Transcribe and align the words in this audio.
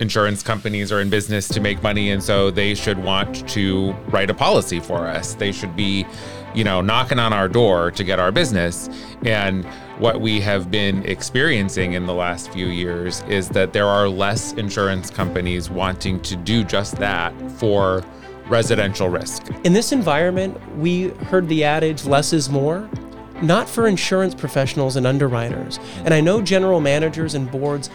insurance 0.00 0.42
companies 0.42 0.90
are 0.90 1.00
in 1.00 1.10
business 1.10 1.46
to 1.48 1.60
make 1.60 1.82
money 1.82 2.10
and 2.10 2.22
so 2.22 2.50
they 2.50 2.74
should 2.74 2.98
want 2.98 3.48
to 3.50 3.92
write 4.08 4.30
a 4.30 4.34
policy 4.34 4.80
for 4.80 5.06
us. 5.06 5.34
They 5.34 5.52
should 5.52 5.76
be, 5.76 6.06
you 6.54 6.64
know, 6.64 6.80
knocking 6.80 7.18
on 7.18 7.32
our 7.32 7.48
door 7.48 7.90
to 7.92 8.02
get 8.02 8.18
our 8.18 8.32
business. 8.32 8.88
And 9.24 9.64
what 9.98 10.20
we 10.20 10.40
have 10.40 10.70
been 10.70 11.04
experiencing 11.04 11.92
in 11.92 12.06
the 12.06 12.14
last 12.14 12.50
few 12.50 12.66
years 12.66 13.22
is 13.28 13.50
that 13.50 13.72
there 13.74 13.86
are 13.86 14.08
less 14.08 14.52
insurance 14.54 15.10
companies 15.10 15.70
wanting 15.70 16.20
to 16.22 16.36
do 16.36 16.64
just 16.64 16.96
that 16.96 17.34
for 17.52 18.02
residential 18.48 19.08
risk. 19.08 19.46
In 19.64 19.74
this 19.74 19.92
environment, 19.92 20.58
we 20.76 21.08
heard 21.28 21.46
the 21.48 21.62
adage 21.62 22.04
less 22.04 22.32
is 22.32 22.48
more 22.48 22.88
not 23.42 23.68
for 23.68 23.86
insurance 23.86 24.34
professionals 24.34 24.96
and 24.96 25.06
underwriters. 25.06 25.78
And 26.04 26.12
I 26.12 26.20
know 26.20 26.42
general 26.42 26.80
managers 26.80 27.34
and 27.34 27.50
boards 27.50 27.88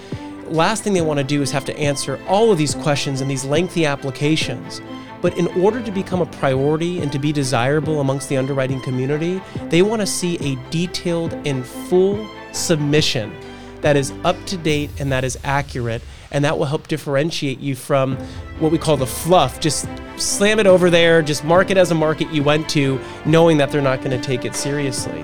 last 0.48 0.84
thing 0.84 0.94
they 0.94 1.02
want 1.02 1.20
to 1.20 1.24
do 1.24 1.42
is 1.42 1.52
have 1.52 1.66
to 1.66 1.78
answer 1.78 2.20
all 2.28 2.52
of 2.52 2.58
these 2.58 2.76
questions 2.76 3.22
in 3.22 3.28
these 3.28 3.46
lengthy 3.46 3.86
applications. 3.86 4.82
But 5.22 5.38
in 5.38 5.48
order 5.60 5.82
to 5.82 5.92
become 5.92 6.22
a 6.22 6.26
priority 6.26 7.00
and 7.00 7.12
to 7.12 7.20
be 7.20 7.32
desirable 7.32 8.00
amongst 8.00 8.30
the 8.30 8.38
underwriting 8.38 8.82
community, 8.82 9.42
they 9.70 9.82
want 9.82 10.02
to 10.02 10.06
see 10.06 10.38
a 10.38 10.56
detailed 10.70 11.34
and 11.48 11.66
full 11.66 12.28
submission 12.52 13.36
that 13.82 13.96
is 13.96 14.12
up 14.24 14.36
to 14.46 14.58
date 14.58 14.90
and 15.00 15.12
that 15.12 15.24
is 15.24 15.38
accurate. 15.44 16.02
And 16.32 16.44
that 16.44 16.58
will 16.58 16.66
help 16.66 16.88
differentiate 16.88 17.60
you 17.60 17.76
from 17.76 18.18
what 18.60 18.72
we 18.72 18.78
call 18.78 18.98
the 18.98 19.08
fluff. 19.08 19.60
Just 19.60 19.88
slam 20.18 20.60
it 20.60 20.68
over 20.68 20.90
there, 20.90 21.22
just 21.22 21.44
mark 21.44 21.72
it 21.72 21.78
as 21.78 21.92
a 21.92 21.96
market 21.96 22.30
you 22.32 22.44
went 22.44 22.68
to, 22.70 23.00
knowing 23.26 23.58
that 23.58 23.72
they're 23.72 23.82
not 23.82 24.00
going 24.00 24.12
to 24.12 24.22
take 24.22 24.44
it 24.44 24.56
seriously. 24.56 25.24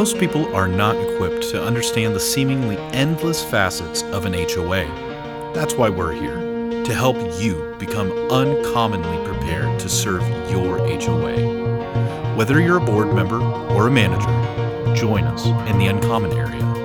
Most 0.00 0.18
people 0.18 0.56
are 0.56 0.66
not 0.66 0.96
equipped 0.96 1.50
to 1.50 1.62
understand 1.62 2.16
the 2.16 2.20
seemingly 2.20 2.78
endless 2.94 3.44
facets 3.44 4.02
of 4.04 4.24
an 4.24 4.32
HOA. 4.32 4.86
That's 5.52 5.74
why 5.74 5.90
we're 5.90 6.14
here, 6.14 6.38
to 6.84 6.94
help 6.94 7.18
you 7.38 7.76
become 7.78 8.10
uncommonly 8.30 9.22
prepared 9.26 9.78
to 9.78 9.90
serve 9.90 10.22
your 10.50 10.78
HOA. 10.78 12.34
Whether 12.34 12.62
you're 12.62 12.78
a 12.78 12.80
board 12.80 13.12
member 13.14 13.42
or 13.42 13.88
a 13.88 13.90
manager, 13.90 14.94
join 14.94 15.24
us 15.24 15.44
in 15.70 15.76
the 15.76 15.88
Uncommon 15.88 16.32
area. 16.32 16.79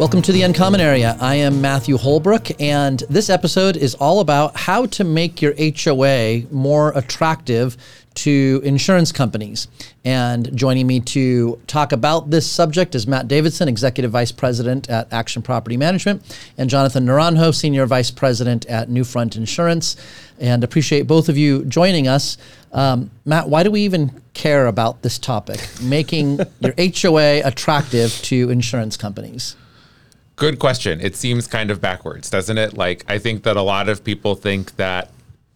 Welcome 0.00 0.22
to 0.22 0.32
the 0.32 0.44
Uncommon 0.44 0.80
Area. 0.80 1.14
I 1.20 1.34
am 1.34 1.60
Matthew 1.60 1.98
Holbrook, 1.98 2.58
and 2.58 3.00
this 3.10 3.28
episode 3.28 3.76
is 3.76 3.94
all 3.96 4.20
about 4.20 4.56
how 4.56 4.86
to 4.86 5.04
make 5.04 5.42
your 5.42 5.52
HOA 5.58 6.44
more 6.50 6.96
attractive 6.96 7.76
to 8.14 8.62
insurance 8.64 9.12
companies. 9.12 9.68
And 10.02 10.56
joining 10.56 10.86
me 10.86 11.00
to 11.00 11.60
talk 11.66 11.92
about 11.92 12.30
this 12.30 12.50
subject 12.50 12.94
is 12.94 13.06
Matt 13.06 13.28
Davidson, 13.28 13.68
Executive 13.68 14.10
Vice 14.10 14.32
President 14.32 14.88
at 14.88 15.12
Action 15.12 15.42
Property 15.42 15.76
Management, 15.76 16.22
and 16.56 16.70
Jonathan 16.70 17.04
Naranjo, 17.04 17.54
Senior 17.54 17.84
Vice 17.84 18.10
President 18.10 18.64
at 18.70 18.88
Newfront 18.88 19.36
Insurance. 19.36 19.96
And 20.38 20.64
appreciate 20.64 21.02
both 21.02 21.28
of 21.28 21.36
you 21.36 21.66
joining 21.66 22.08
us. 22.08 22.38
Um, 22.72 23.10
Matt, 23.26 23.50
why 23.50 23.64
do 23.64 23.70
we 23.70 23.82
even 23.82 24.22
care 24.32 24.66
about 24.66 25.02
this 25.02 25.18
topic, 25.18 25.60
making 25.82 26.40
your 26.60 26.72
HOA 26.78 27.42
attractive 27.44 28.12
to 28.22 28.48
insurance 28.48 28.96
companies? 28.96 29.56
Good 30.40 30.58
question. 30.58 31.02
It 31.02 31.16
seems 31.16 31.46
kind 31.46 31.70
of 31.70 31.82
backwards, 31.82 32.30
doesn't 32.30 32.56
it? 32.56 32.74
Like, 32.74 33.04
I 33.06 33.18
think 33.18 33.42
that 33.42 33.58
a 33.58 33.62
lot 33.62 33.90
of 33.90 34.02
people 34.02 34.34
think 34.34 34.74
that 34.76 35.10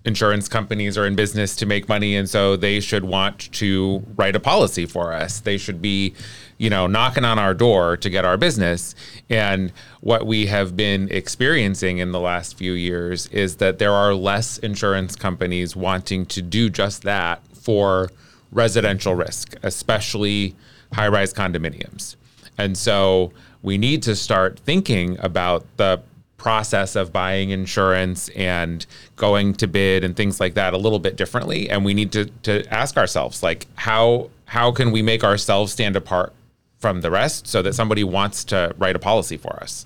insurance 0.04 0.46
companies 0.46 0.98
are 0.98 1.06
in 1.06 1.16
business 1.16 1.56
to 1.56 1.64
make 1.64 1.88
money 1.88 2.14
and 2.14 2.28
so 2.28 2.54
they 2.54 2.80
should 2.80 3.04
want 3.04 3.50
to 3.52 4.04
write 4.14 4.36
a 4.36 4.40
policy 4.40 4.84
for 4.84 5.14
us. 5.14 5.40
They 5.40 5.56
should 5.56 5.80
be, 5.80 6.12
you 6.58 6.68
know, 6.68 6.86
knocking 6.86 7.24
on 7.24 7.38
our 7.38 7.54
door 7.54 7.96
to 7.96 8.10
get 8.10 8.26
our 8.26 8.36
business. 8.36 8.94
And 9.30 9.72
what 10.02 10.26
we 10.26 10.48
have 10.48 10.76
been 10.76 11.08
experiencing 11.10 11.96
in 11.96 12.12
the 12.12 12.20
last 12.20 12.58
few 12.58 12.74
years 12.74 13.26
is 13.28 13.56
that 13.56 13.78
there 13.78 13.92
are 13.94 14.12
less 14.12 14.58
insurance 14.58 15.16
companies 15.16 15.74
wanting 15.74 16.26
to 16.26 16.42
do 16.42 16.68
just 16.68 17.04
that 17.04 17.40
for 17.56 18.10
residential 18.52 19.14
risk, 19.14 19.54
especially 19.62 20.54
high 20.92 21.08
rise 21.08 21.32
condominiums. 21.32 22.16
And 22.58 22.76
so 22.76 23.32
we 23.62 23.78
need 23.78 24.02
to 24.04 24.14
start 24.14 24.58
thinking 24.60 25.16
about 25.20 25.64
the 25.76 26.02
process 26.44 26.94
of 26.94 27.10
buying 27.10 27.48
insurance 27.48 28.28
and 28.36 28.84
going 29.16 29.54
to 29.54 29.66
bid 29.66 30.04
and 30.04 30.14
things 30.14 30.38
like 30.40 30.52
that 30.52 30.74
a 30.74 30.76
little 30.76 30.98
bit 30.98 31.16
differently. 31.16 31.70
And 31.70 31.86
we 31.86 31.94
need 31.94 32.12
to 32.12 32.26
to 32.42 32.66
ask 32.72 32.98
ourselves 32.98 33.42
like 33.42 33.66
how 33.76 34.28
how 34.44 34.70
can 34.70 34.92
we 34.92 35.00
make 35.00 35.24
ourselves 35.24 35.72
stand 35.72 35.96
apart 35.96 36.34
from 36.78 37.00
the 37.00 37.10
rest 37.10 37.46
so 37.46 37.62
that 37.62 37.72
somebody 37.72 38.04
wants 38.04 38.44
to 38.44 38.74
write 38.76 38.94
a 38.94 38.98
policy 38.98 39.38
for 39.38 39.54
us? 39.62 39.84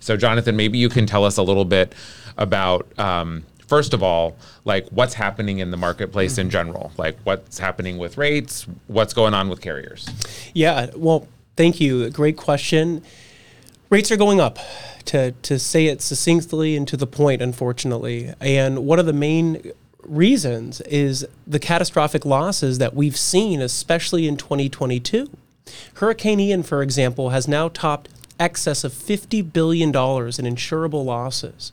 So 0.00 0.16
jonathan 0.16 0.56
maybe 0.56 0.78
you 0.78 0.88
can 0.88 1.06
tell 1.06 1.24
us 1.24 1.36
a 1.36 1.44
little 1.44 1.64
bit 1.64 1.94
about 2.36 2.86
um, 2.98 3.44
first 3.68 3.94
of 3.94 4.02
all 4.02 4.36
like 4.64 4.88
what's 4.88 5.14
happening 5.14 5.60
in 5.60 5.70
the 5.70 5.76
marketplace 5.76 6.38
in 6.38 6.50
general? 6.50 6.90
Like 6.96 7.16
what's 7.22 7.60
happening 7.60 7.98
with 7.98 8.18
rates? 8.18 8.66
What's 8.88 9.14
going 9.14 9.32
on 9.32 9.48
with 9.48 9.60
carriers? 9.60 10.08
Yeah 10.54 10.90
well 10.96 11.28
Thank 11.56 11.80
you. 11.80 12.10
Great 12.10 12.36
question. 12.36 13.02
Rates 13.90 14.10
are 14.10 14.16
going 14.16 14.40
up, 14.40 14.58
to, 15.04 15.32
to 15.32 15.58
say 15.58 15.86
it 15.86 16.02
succinctly 16.02 16.76
and 16.76 16.88
to 16.88 16.96
the 16.96 17.06
point, 17.06 17.42
unfortunately. 17.42 18.32
And 18.40 18.86
one 18.86 18.98
of 18.98 19.06
the 19.06 19.12
main 19.12 19.72
reasons 20.02 20.80
is 20.82 21.26
the 21.46 21.58
catastrophic 21.58 22.24
losses 22.24 22.78
that 22.78 22.94
we've 22.94 23.16
seen, 23.16 23.60
especially 23.60 24.26
in 24.26 24.36
2022. 24.36 25.30
Hurricane 25.94 26.40
Ian, 26.40 26.62
for 26.62 26.82
example, 26.82 27.30
has 27.30 27.46
now 27.46 27.68
topped 27.68 28.08
excess 28.38 28.82
of 28.82 28.92
$50 28.92 29.52
billion 29.52 29.88
in 29.90 29.94
insurable 29.94 31.04
losses. 31.04 31.72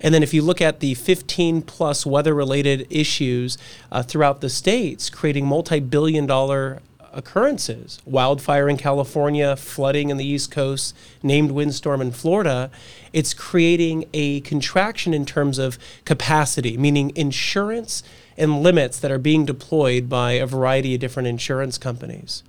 And 0.00 0.14
then 0.14 0.22
if 0.22 0.32
you 0.32 0.40
look 0.40 0.62
at 0.62 0.80
the 0.80 0.94
15 0.94 1.62
plus 1.62 2.06
weather 2.06 2.34
related 2.34 2.86
issues 2.88 3.58
uh, 3.92 4.02
throughout 4.02 4.40
the 4.40 4.48
states, 4.48 5.10
creating 5.10 5.46
multi 5.46 5.78
billion 5.78 6.26
dollar 6.26 6.80
occurrences 7.12 8.00
wildfire 8.04 8.68
in 8.68 8.76
California, 8.76 9.56
flooding 9.56 10.10
in 10.10 10.16
the 10.16 10.24
East 10.24 10.50
Coast, 10.50 10.96
named 11.22 11.50
windstorm 11.50 12.00
in 12.00 12.12
Florida. 12.12 12.70
It's 13.12 13.34
creating 13.34 14.06
a 14.12 14.40
contraction 14.40 15.12
in 15.14 15.26
terms 15.26 15.58
of 15.58 15.78
capacity, 16.04 16.76
meaning 16.76 17.12
insurance 17.16 18.02
and 18.36 18.62
limits 18.62 18.98
that 19.00 19.10
are 19.10 19.18
being 19.18 19.44
deployed 19.44 20.08
by 20.08 20.32
a 20.32 20.46
variety 20.46 20.94
of 20.94 21.00
different 21.00 21.28
insurance 21.28 21.78
companies. 21.78 22.42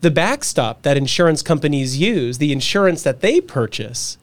The 0.00 0.10
backstop 0.10 0.82
that 0.82 0.96
insurance 0.96 1.42
companies 1.42 1.98
use, 1.98 2.38
the 2.38 2.52
insurance 2.52 3.02
that 3.02 3.20
they 3.20 3.40
purchase, 3.40 4.18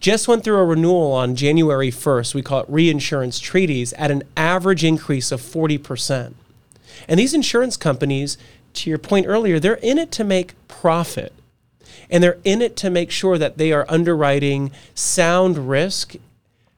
just 0.00 0.26
went 0.26 0.42
through 0.42 0.58
a 0.58 0.64
renewal 0.64 1.12
on 1.12 1.36
January 1.36 1.90
1st. 1.90 2.34
We 2.34 2.42
call 2.42 2.60
it 2.60 2.66
reinsurance 2.68 3.38
treaties 3.38 3.92
at 3.92 4.10
an 4.10 4.24
average 4.36 4.84
increase 4.84 5.30
of 5.30 5.40
40%. 5.40 6.34
And 7.08 7.20
these 7.20 7.34
insurance 7.34 7.76
companies 7.76 8.36
to 8.74 8.90
your 8.90 8.98
point 8.98 9.26
earlier, 9.26 9.58
they're 9.58 9.74
in 9.74 9.98
it 9.98 10.10
to 10.12 10.24
make 10.24 10.54
profit. 10.68 11.32
And 12.10 12.22
they're 12.22 12.38
in 12.44 12.60
it 12.60 12.76
to 12.76 12.90
make 12.90 13.10
sure 13.10 13.38
that 13.38 13.58
they 13.58 13.72
are 13.72 13.86
underwriting 13.88 14.70
sound 14.94 15.68
risk. 15.68 16.14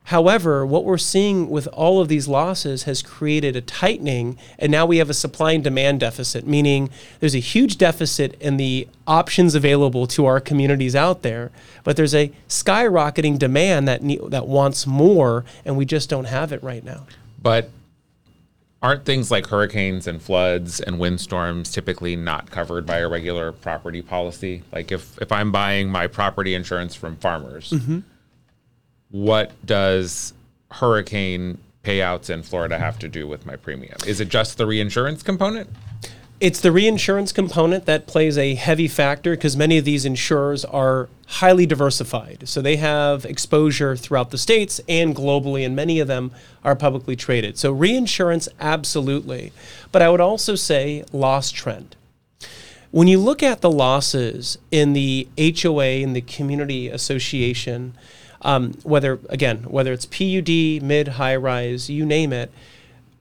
However, 0.09 0.67
what 0.67 0.85
we're 0.85 0.99
seeing 0.99 1.49
with 1.49 1.67
all 1.69 1.99
of 2.01 2.09
these 2.09 2.29
losses 2.29 2.83
has 2.83 3.01
created 3.01 3.57
a 3.57 3.63
tightening, 3.63 4.37
and 4.59 4.71
now 4.71 4.85
we 4.85 4.99
have 4.99 5.09
a 5.09 5.15
supply 5.15 5.53
and 5.53 5.65
demand 5.65 6.01
deficit, 6.01 6.47
meaning 6.47 6.91
there's 7.21 7.35
a 7.35 7.41
huge 7.41 7.79
deficit 7.79 8.39
in 8.39 8.59
the 8.59 8.87
options 9.07 9.55
available 9.55 10.07
to 10.09 10.27
our 10.27 10.41
communities 10.41 10.95
out 10.95 11.23
there, 11.23 11.51
but 11.85 11.97
there's 11.97 12.15
a 12.15 12.31
skyrocketing 12.49 13.39
demand 13.39 13.89
that 13.89 14.03
that 14.31 14.47
wants 14.47 14.87
more, 14.87 15.45
and 15.65 15.77
we 15.77 15.87
just 15.87 16.11
don't 16.11 16.27
have 16.27 16.53
it 16.53 16.63
right 16.63 16.85
now. 16.85 17.07
But 17.43 17.71
aren't 18.85 19.07
things 19.07 19.31
like 19.31 19.47
hurricanes 19.47 20.07
and 20.07 20.21
floods 20.21 20.79
and 20.79 20.99
windstorms 20.99 21.73
typically 21.73 22.17
not 22.17 22.51
covered 22.51 22.85
by 22.85 22.99
a 22.99 23.09
regular 23.09 23.51
property 23.51 24.03
policy? 24.03 24.63
Like 24.73 24.93
if 24.93 25.19
if 25.23 25.33
I'm 25.33 25.51
buying 25.51 25.89
my 25.89 26.07
property 26.07 26.55
insurance 26.55 26.95
from 26.95 27.17
farmers, 27.17 27.71
mm-hmm. 27.71 28.01
what 29.11 29.53
does 29.65 30.35
hurricane 30.71 31.57
payouts 31.83 32.29
in 32.29 32.43
Florida 32.43 32.79
have 32.79 32.99
to 32.99 33.09
do 33.09 33.27
with 33.27 33.47
my 33.47 33.57
premium? 33.57 33.97
Is 34.07 34.21
it 34.21 34.29
just 34.29 34.59
the 34.59 34.67
reinsurance 34.67 35.23
component? 35.23 35.71
It's 36.45 36.61
the 36.61 36.73
reinsurance 36.73 37.33
component 37.33 37.87
that 37.87 38.07
plays 38.07 38.37
a 38.37 38.55
heavy 38.55 38.87
factor 38.87 39.31
because 39.31 39.57
many 39.57 39.79
of 39.79 39.87
these 39.87 40.05
insurers 40.05 40.63
are 40.67 41.09
highly 41.27 41.65
diversified. 41.65 42.47
So 42.47 42.61
they 42.61 42.77
have 42.77 43.25
exposure 43.25 43.97
throughout 43.97 44.31
the 44.31 44.37
states 44.37 44.79
and 44.87 45.17
globally, 45.17 45.65
and 45.65 45.75
many 45.75 46.01
of 46.01 46.07
them 46.07 46.33
are 46.63 46.77
publicly 46.77 47.17
traded. 47.17 47.57
So 47.57 47.73
reinsurance, 47.73 48.47
absolutely. 48.61 49.55
But 49.91 50.03
I 50.03 50.11
would 50.11 50.21
also 50.21 50.55
say 50.55 51.03
loss 51.15 51.51
trend. 51.51 51.97
When 52.91 53.09
you 53.09 53.21
look 53.21 53.43
at 53.43 53.63
the 53.63 53.71
losses 53.71 54.59
in 54.71 54.93
the 54.93 55.27
HOA 55.39 56.03
and 56.03 56.15
the 56.15 56.21
community 56.21 56.91
association, 56.91 57.95
um, 58.43 58.75
whether 58.83 59.19
again 59.31 59.63
whether 59.63 59.95
it's 59.95 60.05
PUD, 60.05 60.83
mid, 60.83 61.09
high 61.09 61.37
rise, 61.37 61.89
you 61.89 62.05
name 62.05 62.35
it, 62.35 62.53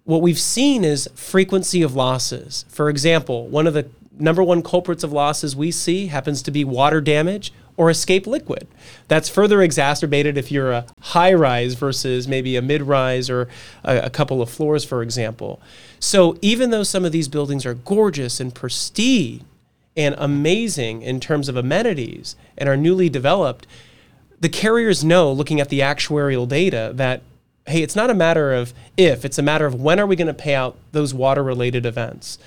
what 0.05 0.21
we've 0.21 0.39
seen 0.39 0.83
is 0.83 1.09
frequency 1.15 1.81
of 1.81 1.95
losses. 1.95 2.65
For 2.69 2.89
example, 2.89 3.47
one 3.47 3.67
of 3.67 3.73
the 3.73 3.87
number 4.17 4.43
one 4.43 4.61
culprits 4.61 5.03
of 5.03 5.11
losses 5.11 5.55
we 5.55 5.71
see 5.71 6.07
happens 6.07 6.41
to 6.43 6.51
be 6.51 6.63
water 6.63 7.01
damage 7.01 7.53
or 7.75 7.89
escape 7.89 8.27
liquid. 8.27 8.67
That's 9.07 9.29
further 9.29 9.61
exacerbated 9.61 10.37
if 10.37 10.51
you're 10.51 10.71
a 10.71 10.85
high 11.01 11.33
rise 11.33 11.73
versus 11.73 12.27
maybe 12.27 12.55
a 12.55 12.61
mid 12.61 12.83
rise 12.83 13.29
or 13.29 13.47
a, 13.83 13.97
a, 14.01 14.09
couple 14.09 14.41
of 14.41 14.49
floors, 14.49 14.85
for 14.85 15.01
example. 15.01 15.59
So 15.99 16.37
even 16.41 16.69
though 16.69 16.83
some 16.83 17.05
of 17.05 17.11
these 17.11 17.27
buildings 17.27 17.65
are 17.65 17.73
gorgeous 17.73 18.39
and 18.39 18.53
pristine 18.53 19.45
and 19.97 20.13
amazing 20.17 21.01
in 21.01 21.19
terms 21.19 21.49
of 21.49 21.55
amenities 21.55 22.35
and 22.57 22.69
are 22.69 22.77
newly 22.77 23.09
developed, 23.09 23.65
the 24.39 24.49
carriers 24.49 25.03
know, 25.03 25.31
looking 25.31 25.59
at 25.59 25.69
the 25.69 25.79
actuarial 25.79 26.47
data, 26.47 26.91
that 26.93 27.21
hey, 27.65 27.81
it's 27.81 27.95
not 27.95 28.09
a 28.09 28.13
matter 28.13 28.53
of 28.53 28.73
if, 28.97 29.23
it's 29.23 29.37
a 29.37 29.41
matter 29.41 29.65
of 29.65 29.75
when 29.81 29.99
are 29.99 30.05
we 30.05 30.15
going 30.15 30.27
to 30.27 30.33
pay 30.33 30.55
out 30.55 30.77
those 30.91 31.13
water 31.13 31.43
related 31.43 31.85
events. 31.85 32.37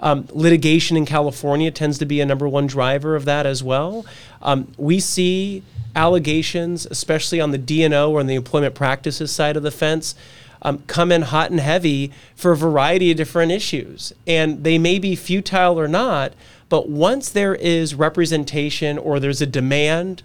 Um, 0.00 0.28
litigation 0.32 0.96
in 0.96 1.06
California 1.06 1.70
tends 1.70 1.98
to 1.98 2.04
be 2.04 2.20
a 2.20 2.26
number 2.26 2.48
one 2.48 2.66
driver 2.66 3.14
of 3.14 3.24
that 3.24 3.46
as 3.46 3.62
well. 3.62 4.04
Um, 4.42 4.72
we 4.76 5.00
see 5.00 5.62
allegations, 5.94 6.86
especially 6.86 7.40
on 7.40 7.52
the 7.52 7.58
D&O 7.58 8.10
or 8.10 8.20
on 8.20 8.26
the 8.26 8.34
employment 8.34 8.74
practices 8.74 9.30
side 9.30 9.56
of 9.56 9.62
the 9.62 9.70
fence, 9.70 10.14
um, 10.62 10.82
come 10.86 11.12
in 11.12 11.22
hot 11.22 11.50
and 11.50 11.60
heavy 11.60 12.10
for 12.34 12.52
a 12.52 12.56
variety 12.56 13.10
of 13.10 13.16
different 13.16 13.52
issues. 13.52 14.12
And 14.26 14.64
they 14.64 14.78
may 14.78 14.98
be 14.98 15.14
futile 15.14 15.78
or 15.78 15.86
not, 15.86 16.32
but 16.68 16.88
once 16.88 17.28
there 17.28 17.54
is 17.54 17.94
representation 17.94 18.98
or 18.98 19.20
there's 19.20 19.42
a 19.42 19.46
demand 19.46 20.22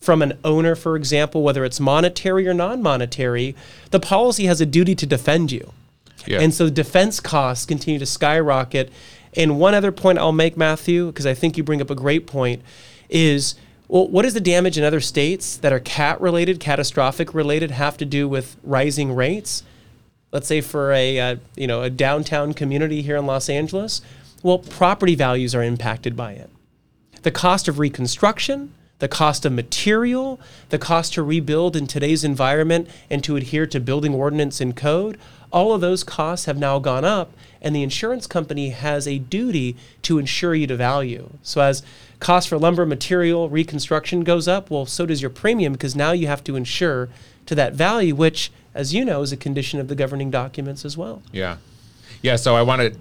from 0.00 0.22
an 0.22 0.38
owner, 0.44 0.74
for 0.74 0.96
example, 0.96 1.42
whether 1.42 1.64
it's 1.64 1.80
monetary 1.80 2.46
or 2.46 2.54
non 2.54 2.82
monetary, 2.82 3.54
the 3.90 4.00
policy 4.00 4.46
has 4.46 4.60
a 4.60 4.66
duty 4.66 4.94
to 4.94 5.06
defend 5.06 5.52
you. 5.52 5.72
Yeah. 6.26 6.40
And 6.40 6.52
so 6.52 6.70
defense 6.70 7.20
costs 7.20 7.66
continue 7.66 7.98
to 7.98 8.06
skyrocket. 8.06 8.90
And 9.34 9.58
one 9.58 9.74
other 9.74 9.92
point 9.92 10.18
I'll 10.18 10.32
make, 10.32 10.56
Matthew, 10.56 11.06
because 11.06 11.26
I 11.26 11.34
think 11.34 11.56
you 11.56 11.62
bring 11.62 11.80
up 11.80 11.90
a 11.90 11.94
great 11.94 12.26
point, 12.26 12.62
is 13.08 13.54
well, 13.88 14.06
what 14.06 14.26
is 14.26 14.34
the 14.34 14.40
damage 14.40 14.76
in 14.76 14.84
other 14.84 15.00
states 15.00 15.56
that 15.56 15.72
are 15.72 15.80
cat 15.80 16.20
related, 16.20 16.60
catastrophic 16.60 17.32
related, 17.32 17.70
have 17.70 17.96
to 17.96 18.04
do 18.04 18.28
with 18.28 18.56
rising 18.62 19.14
rates? 19.14 19.62
Let's 20.30 20.46
say 20.46 20.60
for 20.60 20.92
a 20.92 21.18
uh, 21.18 21.36
you 21.56 21.66
know 21.66 21.82
a 21.82 21.90
downtown 21.90 22.52
community 22.52 23.00
here 23.00 23.16
in 23.16 23.24
Los 23.24 23.48
Angeles, 23.48 24.02
well, 24.42 24.58
property 24.58 25.14
values 25.14 25.54
are 25.54 25.62
impacted 25.62 26.14
by 26.14 26.32
it. 26.32 26.50
The 27.22 27.30
cost 27.30 27.66
of 27.66 27.78
reconstruction, 27.78 28.74
the 28.98 29.08
cost 29.08 29.44
of 29.44 29.52
material, 29.52 30.40
the 30.70 30.78
cost 30.78 31.14
to 31.14 31.22
rebuild 31.22 31.76
in 31.76 31.86
today's 31.86 32.24
environment 32.24 32.88
and 33.08 33.22
to 33.24 33.36
adhere 33.36 33.66
to 33.66 33.80
building 33.80 34.14
ordinance 34.14 34.60
and 34.60 34.76
code, 34.76 35.18
all 35.52 35.72
of 35.72 35.80
those 35.80 36.04
costs 36.04 36.46
have 36.46 36.58
now 36.58 36.78
gone 36.78 37.04
up, 37.04 37.32
and 37.62 37.74
the 37.74 37.82
insurance 37.82 38.26
company 38.26 38.70
has 38.70 39.08
a 39.08 39.18
duty 39.18 39.76
to 40.02 40.18
insure 40.18 40.54
you 40.54 40.66
to 40.66 40.76
value. 40.76 41.30
So, 41.42 41.60
as 41.60 41.82
cost 42.20 42.48
for 42.48 42.58
lumber, 42.58 42.84
material, 42.84 43.48
reconstruction 43.48 44.24
goes 44.24 44.46
up, 44.46 44.70
well, 44.70 44.86
so 44.86 45.06
does 45.06 45.22
your 45.22 45.30
premium 45.30 45.72
because 45.72 45.96
now 45.96 46.12
you 46.12 46.26
have 46.26 46.44
to 46.44 46.56
insure 46.56 47.08
to 47.46 47.54
that 47.54 47.72
value, 47.72 48.14
which, 48.14 48.52
as 48.74 48.92
you 48.92 49.04
know, 49.04 49.22
is 49.22 49.32
a 49.32 49.36
condition 49.36 49.80
of 49.80 49.88
the 49.88 49.94
governing 49.94 50.30
documents 50.30 50.84
as 50.84 50.96
well. 50.96 51.22
Yeah. 51.32 51.56
Yeah. 52.20 52.36
So, 52.36 52.54
I 52.54 52.62
want 52.62 52.82
to 52.82 52.98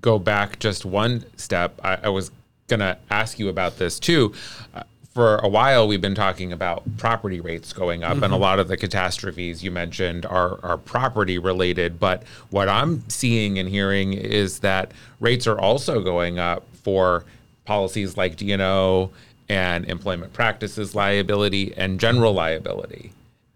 go 0.00 0.18
back 0.18 0.58
just 0.60 0.84
one 0.84 1.24
step. 1.36 1.80
I, 1.82 1.98
I 2.04 2.08
was 2.10 2.30
going 2.68 2.80
to 2.80 2.96
ask 3.10 3.38
you 3.38 3.48
about 3.48 3.78
this 3.78 3.98
too. 3.98 4.32
Uh, 4.74 4.84
for 5.18 5.38
a 5.38 5.48
while 5.48 5.88
we've 5.88 6.00
been 6.00 6.14
talking 6.14 6.52
about 6.52 6.84
property 6.96 7.40
rates 7.40 7.72
going 7.72 8.04
up 8.04 8.14
mm-hmm. 8.14 8.22
and 8.22 8.32
a 8.32 8.36
mm-hmm. 8.36 8.42
lot 8.42 8.60
of 8.60 8.68
the 8.68 8.76
catastrophes 8.76 9.64
you 9.64 9.70
mentioned 9.72 10.24
are 10.24 10.64
are 10.64 10.78
property 10.78 11.38
related 11.38 11.98
but 11.98 12.22
what 12.50 12.68
I'm 12.68 13.02
seeing 13.10 13.58
and 13.58 13.68
hearing 13.68 14.12
is 14.12 14.60
that 14.60 14.92
rates 15.18 15.48
are 15.48 15.58
also 15.58 16.00
going 16.04 16.38
up 16.38 16.64
for 16.84 17.24
policies 17.64 18.16
like 18.16 18.36
D&O 18.36 19.10
and 19.48 19.84
employment 19.86 20.32
practices 20.34 20.94
liability 20.94 21.76
and 21.76 21.98
general 21.98 22.32
liability 22.32 23.10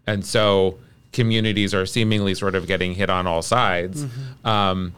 and 0.05 0.25
so 0.25 0.77
communities 1.13 1.73
are 1.73 1.85
seemingly 1.85 2.35
sort 2.35 2.55
of 2.55 2.67
getting 2.67 2.93
hit 2.93 3.09
on 3.09 3.25
all 3.25 3.41
sides 3.41 4.03
mm-hmm. 4.03 4.45
um, 4.45 4.93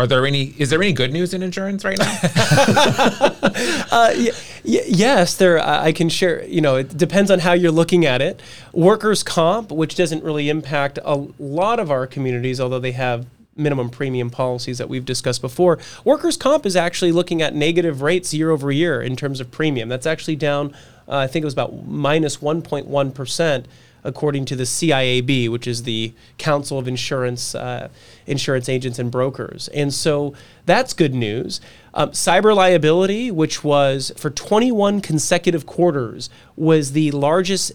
are 0.00 0.06
there 0.06 0.24
any? 0.26 0.54
Is 0.56 0.70
there 0.70 0.82
any 0.82 0.94
good 0.94 1.12
news 1.12 1.34
in 1.34 1.42
insurance 1.42 1.84
right 1.84 1.98
now? 1.98 2.06
uh, 3.92 4.14
y- 4.16 4.30
y- 4.64 4.84
yes, 4.86 5.34
there. 5.36 5.58
I 5.58 5.92
can 5.92 6.08
share. 6.08 6.44
You 6.44 6.60
know, 6.60 6.76
it 6.76 6.96
depends 6.96 7.30
on 7.30 7.40
how 7.40 7.52
you're 7.52 7.70
looking 7.70 8.04
at 8.04 8.20
it. 8.20 8.40
Workers' 8.72 9.22
comp, 9.22 9.70
which 9.70 9.94
doesn't 9.94 10.22
really 10.24 10.48
impact 10.48 10.98
a 11.04 11.26
lot 11.38 11.78
of 11.78 11.90
our 11.90 12.06
communities, 12.06 12.60
although 12.60 12.78
they 12.78 12.92
have 12.92 13.26
minimum 13.56 13.90
premium 13.90 14.30
policies 14.30 14.78
that 14.78 14.88
we've 14.88 15.04
discussed 15.04 15.40
before. 15.40 15.78
Workers' 16.04 16.36
comp 16.36 16.64
is 16.64 16.76
actually 16.76 17.12
looking 17.12 17.42
at 17.42 17.54
negative 17.54 18.02
rates 18.02 18.32
year 18.32 18.50
over 18.50 18.70
year 18.72 19.02
in 19.02 19.16
terms 19.16 19.40
of 19.40 19.50
premium. 19.50 19.88
That's 19.88 20.06
actually 20.06 20.36
down. 20.36 20.72
Uh, 21.08 21.16
I 21.16 21.26
think 21.26 21.42
it 21.42 21.46
was 21.46 21.54
about 21.54 21.86
minus 21.86 22.38
1.1 22.38 23.14
percent 23.14 23.66
according 24.04 24.44
to 24.46 24.56
the 24.56 24.64
CIAB, 24.64 25.48
which 25.50 25.66
is 25.66 25.82
the 25.82 26.12
Council 26.38 26.78
of 26.78 26.88
Insurance 26.88 27.54
uh, 27.54 27.88
Insurance 28.26 28.68
Agents 28.68 28.98
and 28.98 29.10
Brokers. 29.10 29.68
And 29.68 29.92
so 29.92 30.34
that's 30.66 30.92
good 30.92 31.14
news. 31.14 31.60
Um, 31.94 32.10
cyber 32.10 32.54
liability, 32.54 33.30
which 33.30 33.64
was 33.64 34.12
for 34.16 34.30
21 34.30 35.00
consecutive 35.00 35.66
quarters, 35.66 36.30
was 36.56 36.92
the 36.92 37.10
largest 37.10 37.72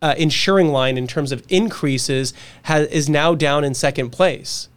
uh, 0.00 0.14
insuring 0.16 0.68
line 0.68 0.96
in 0.96 1.06
terms 1.06 1.32
of 1.32 1.44
increases, 1.48 2.32
has, 2.62 2.88
is 2.88 3.08
now 3.08 3.34
down 3.34 3.64
in 3.64 3.74
second 3.74 4.10
place. 4.10 4.68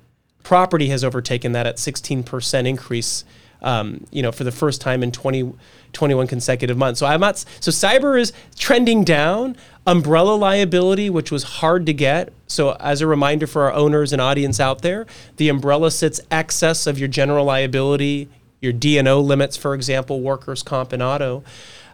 Property 0.44 0.90
has 0.90 1.04
overtaken 1.04 1.52
that 1.54 1.68
at 1.68 1.78
16% 1.78 2.68
increase. 2.68 3.24
Um, 3.64 4.08
you 4.10 4.24
know, 4.24 4.32
for 4.32 4.44
the 4.44 4.52
first 4.52 4.82
time 4.82 5.04
in 5.04 5.12
20, 5.12 5.54
21 5.94 6.26
consecutive 6.26 6.78
months. 6.80 7.00
So 7.00 7.06
I'm 7.06 7.20
not. 7.20 7.38
So 7.60 7.70
cyber 7.70 8.20
is 8.20 8.34
trending 8.58 9.04
down. 9.04 9.56
Umbrella 9.86 10.36
liability, 10.36 11.12
which 11.12 11.32
was 11.32 11.44
hard 11.44 11.86
to 11.86 11.94
get. 11.94 12.34
So 12.48 12.76
as 12.80 13.02
a 13.02 13.08
reminder 13.08 13.46
for 13.46 13.64
our 13.64 13.74
owners 13.74 14.14
and 14.14 14.22
audience 14.22 14.60
out 14.60 14.82
there, 14.82 15.06
the 15.38 15.48
umbrella 15.48 15.92
sits 15.92 16.20
excess 16.32 16.88
of 16.88 16.98
your 16.98 17.08
general 17.08 17.46
liability, 17.46 18.30
your 18.62 18.72
D&O 18.72 19.20
limits, 19.20 19.58
for 19.58 19.74
example, 19.74 20.22
workers' 20.22 20.62
comp 20.64 20.94
and 20.94 21.02
auto 21.02 21.44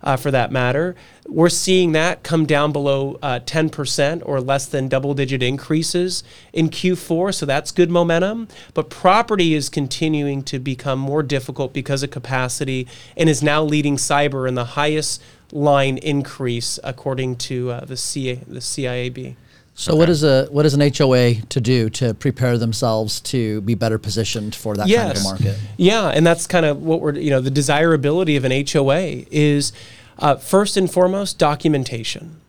uh, 0.04 0.18
for 0.18 0.32
that 0.32 0.52
matter. 0.52 0.96
We're 1.28 1.50
seeing 1.50 1.94
that 1.94 2.24
come 2.24 2.46
down 2.46 2.72
below 2.72 3.18
uh, 3.22 3.40
10% 3.40 4.22
or 4.26 4.40
less 4.42 4.66
than 4.66 4.88
double 4.88 5.14
digit 5.14 5.42
increases 5.42 6.24
in 6.54 6.70
Q4, 6.70 7.34
so 7.34 7.46
that's 7.46 7.72
good 7.72 7.90
momentum. 7.90 8.48
But 8.74 8.90
property 8.90 9.54
is 9.54 9.70
continuing 9.70 10.44
to 10.44 10.60
become 10.60 11.00
more 11.00 11.24
difficult 11.24 11.74
because 11.74 12.04
of 12.04 12.12
capacity 12.12 12.88
and 13.16 13.30
is 13.30 13.42
now 13.42 13.64
leading 13.64 13.96
cyber 13.96 14.48
in 14.48 14.56
the 14.56 14.66
highest 14.66 15.22
line 15.52 15.98
increase 16.00 16.80
according 16.84 17.38
to 17.38 17.72
uh, 17.72 17.86
the, 17.86 17.98
CA, 17.98 18.36
the 18.36 18.60
CIAB. 18.60 19.36
So 19.80 19.92
okay. 19.92 20.00
what 20.00 20.10
is 20.10 20.24
a 20.24 20.48
what 20.50 20.66
is 20.66 20.74
an 20.74 20.82
HOA 20.82 21.36
to 21.36 21.62
do 21.62 21.88
to 21.92 22.16
prepare 22.16 22.58
themselves 22.58 23.22
to 23.22 23.62
be 23.62 23.76
better 23.76 24.00
positioned 24.00 24.56
for 24.56 24.76
that 24.76 24.88
yes. 24.88 25.06
kind 25.06 25.18
of 25.18 25.24
market? 25.24 25.60
Yeah, 25.78 26.08
and 26.08 26.26
that's 26.26 26.48
kind 26.48 26.66
of 26.66 26.82
what 26.82 27.00
we're 27.00 27.14
you 27.14 27.30
know 27.30 27.42
the 27.42 27.52
desirability 27.52 28.36
of 28.36 28.44
an 28.44 28.66
HOA 28.68 29.26
is 29.30 29.74
uh, 30.18 30.36
first 30.38 30.78
and 30.78 30.92
foremost 30.92 31.38
documentation. 31.38 32.42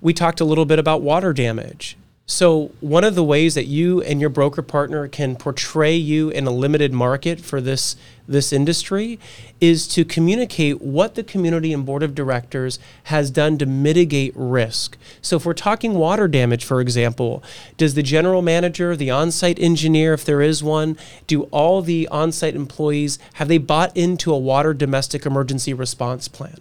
We 0.00 0.14
talked 0.14 0.40
a 0.40 0.44
little 0.44 0.66
bit 0.66 0.78
about 0.78 1.02
water 1.02 1.32
damage. 1.32 1.96
So, 2.28 2.72
one 2.80 3.04
of 3.04 3.14
the 3.14 3.22
ways 3.22 3.54
that 3.54 3.66
you 3.66 4.02
and 4.02 4.20
your 4.20 4.30
broker 4.30 4.60
partner 4.60 5.06
can 5.06 5.36
portray 5.36 5.94
you 5.94 6.28
in 6.28 6.44
a 6.44 6.50
limited 6.50 6.92
market 6.92 7.40
for 7.40 7.60
this, 7.60 7.94
this 8.26 8.52
industry 8.52 9.20
is 9.60 9.86
to 9.86 10.04
communicate 10.04 10.82
what 10.82 11.14
the 11.14 11.22
community 11.22 11.72
and 11.72 11.86
board 11.86 12.02
of 12.02 12.16
directors 12.16 12.80
has 13.04 13.30
done 13.30 13.58
to 13.58 13.66
mitigate 13.66 14.32
risk. 14.34 14.98
So, 15.22 15.36
if 15.36 15.46
we're 15.46 15.54
talking 15.54 15.94
water 15.94 16.26
damage, 16.26 16.64
for 16.64 16.80
example, 16.80 17.44
does 17.76 17.94
the 17.94 18.02
general 18.02 18.42
manager, 18.42 18.96
the 18.96 19.10
on 19.12 19.30
site 19.30 19.60
engineer, 19.60 20.12
if 20.12 20.24
there 20.24 20.42
is 20.42 20.64
one, 20.64 20.96
do 21.28 21.44
all 21.52 21.80
the 21.80 22.08
on 22.08 22.32
site 22.32 22.56
employees, 22.56 23.20
have 23.34 23.46
they 23.46 23.58
bought 23.58 23.96
into 23.96 24.34
a 24.34 24.38
water 24.38 24.74
domestic 24.74 25.26
emergency 25.26 25.72
response 25.72 26.26
plan? 26.26 26.58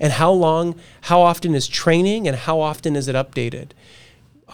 And 0.00 0.14
how 0.14 0.32
long, 0.32 0.74
how 1.02 1.20
often 1.20 1.54
is 1.54 1.68
training, 1.68 2.26
and 2.26 2.36
how 2.36 2.58
often 2.58 2.96
is 2.96 3.06
it 3.06 3.14
updated? 3.14 3.68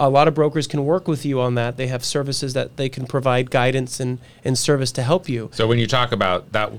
A 0.00 0.08
lot 0.08 0.26
of 0.26 0.34
brokers 0.34 0.66
can 0.66 0.84
work 0.84 1.06
with 1.06 1.26
you 1.26 1.40
on 1.40 1.54
that. 1.56 1.76
They 1.76 1.86
have 1.88 2.04
services 2.04 2.54
that 2.54 2.78
they 2.78 2.88
can 2.88 3.06
provide 3.06 3.50
guidance 3.50 4.00
and, 4.00 4.18
and 4.42 4.58
service 4.58 4.90
to 4.92 5.02
help 5.02 5.28
you. 5.28 5.50
So 5.52 5.66
when 5.66 5.78
you 5.78 5.86
talk 5.86 6.10
about 6.10 6.52
that, 6.52 6.72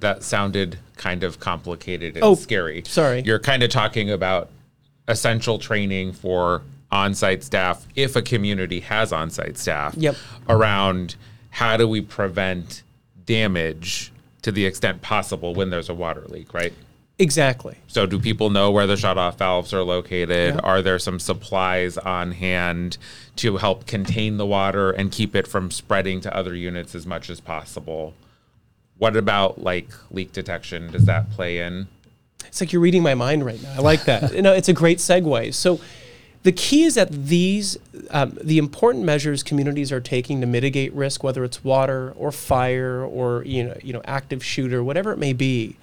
that 0.00 0.22
sounded 0.22 0.78
kind 0.96 1.24
of 1.24 1.40
complicated 1.40 2.16
and 2.16 2.24
oh, 2.24 2.34
scary. 2.34 2.82
Sorry. 2.86 3.22
You're 3.22 3.38
kind 3.38 3.62
of 3.62 3.70
talking 3.70 4.10
about 4.10 4.50
essential 5.08 5.58
training 5.58 6.12
for 6.12 6.62
on-site 6.92 7.42
staff 7.42 7.86
if 7.96 8.14
a 8.14 8.22
community 8.22 8.80
has 8.80 9.12
on-site 9.12 9.56
staff 9.56 9.94
yep. 9.96 10.16
around 10.48 11.16
how 11.48 11.76
do 11.76 11.88
we 11.88 12.00
prevent 12.00 12.82
damage 13.24 14.12
to 14.42 14.52
the 14.52 14.66
extent 14.66 15.00
possible 15.00 15.54
when 15.54 15.70
there's 15.70 15.88
a 15.88 15.94
water 15.94 16.24
leak, 16.28 16.52
right? 16.52 16.74
Exactly. 17.20 17.76
So, 17.86 18.06
do 18.06 18.18
people 18.18 18.48
know 18.48 18.70
where 18.70 18.86
the 18.86 18.96
shut-off 18.96 19.36
valves 19.36 19.74
are 19.74 19.82
located? 19.82 20.54
Yeah. 20.54 20.60
Are 20.62 20.80
there 20.80 20.98
some 20.98 21.20
supplies 21.20 21.98
on 21.98 22.32
hand 22.32 22.96
to 23.36 23.58
help 23.58 23.86
contain 23.86 24.38
the 24.38 24.46
water 24.46 24.90
and 24.90 25.12
keep 25.12 25.36
it 25.36 25.46
from 25.46 25.70
spreading 25.70 26.22
to 26.22 26.34
other 26.34 26.54
units 26.54 26.94
as 26.94 27.06
much 27.06 27.28
as 27.28 27.38
possible? 27.38 28.14
What 28.96 29.16
about 29.16 29.62
like 29.62 29.90
leak 30.10 30.32
detection? 30.32 30.90
Does 30.90 31.04
that 31.04 31.30
play 31.30 31.58
in? 31.58 31.88
It's 32.46 32.58
like 32.62 32.72
you're 32.72 32.80
reading 32.80 33.02
my 33.02 33.14
mind 33.14 33.44
right 33.44 33.62
now. 33.62 33.74
I 33.74 33.80
like 33.80 34.04
that. 34.04 34.32
you 34.34 34.40
know, 34.40 34.54
it's 34.54 34.70
a 34.70 34.72
great 34.72 34.96
segue. 34.96 35.52
So, 35.52 35.78
the 36.42 36.52
key 36.52 36.84
is 36.84 36.94
that 36.94 37.12
these, 37.12 37.76
um, 38.08 38.38
the 38.42 38.56
important 38.56 39.04
measures 39.04 39.42
communities 39.42 39.92
are 39.92 40.00
taking 40.00 40.40
to 40.40 40.46
mitigate 40.46 40.94
risk, 40.94 41.22
whether 41.22 41.44
it's 41.44 41.62
water 41.62 42.14
or 42.16 42.32
fire 42.32 43.04
or 43.04 43.44
you 43.44 43.64
know, 43.64 43.76
you 43.82 43.92
know, 43.92 44.00
active 44.06 44.42
shooter, 44.42 44.82
whatever 44.82 45.12
it 45.12 45.18
may 45.18 45.34
be, 45.34 45.76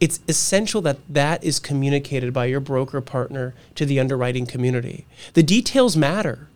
it's 0.00 0.20
essential 0.28 0.80
that 0.82 0.98
that 1.08 1.42
is 1.44 1.58
communicated 1.58 2.32
by 2.32 2.46
your 2.46 2.60
broker 2.60 3.00
partner 3.00 3.54
to 3.74 3.86
the 3.86 4.00
underwriting 4.00 4.46
community. 4.46 5.06
The 5.34 5.42
details 5.42 5.96
matter. 5.96 6.48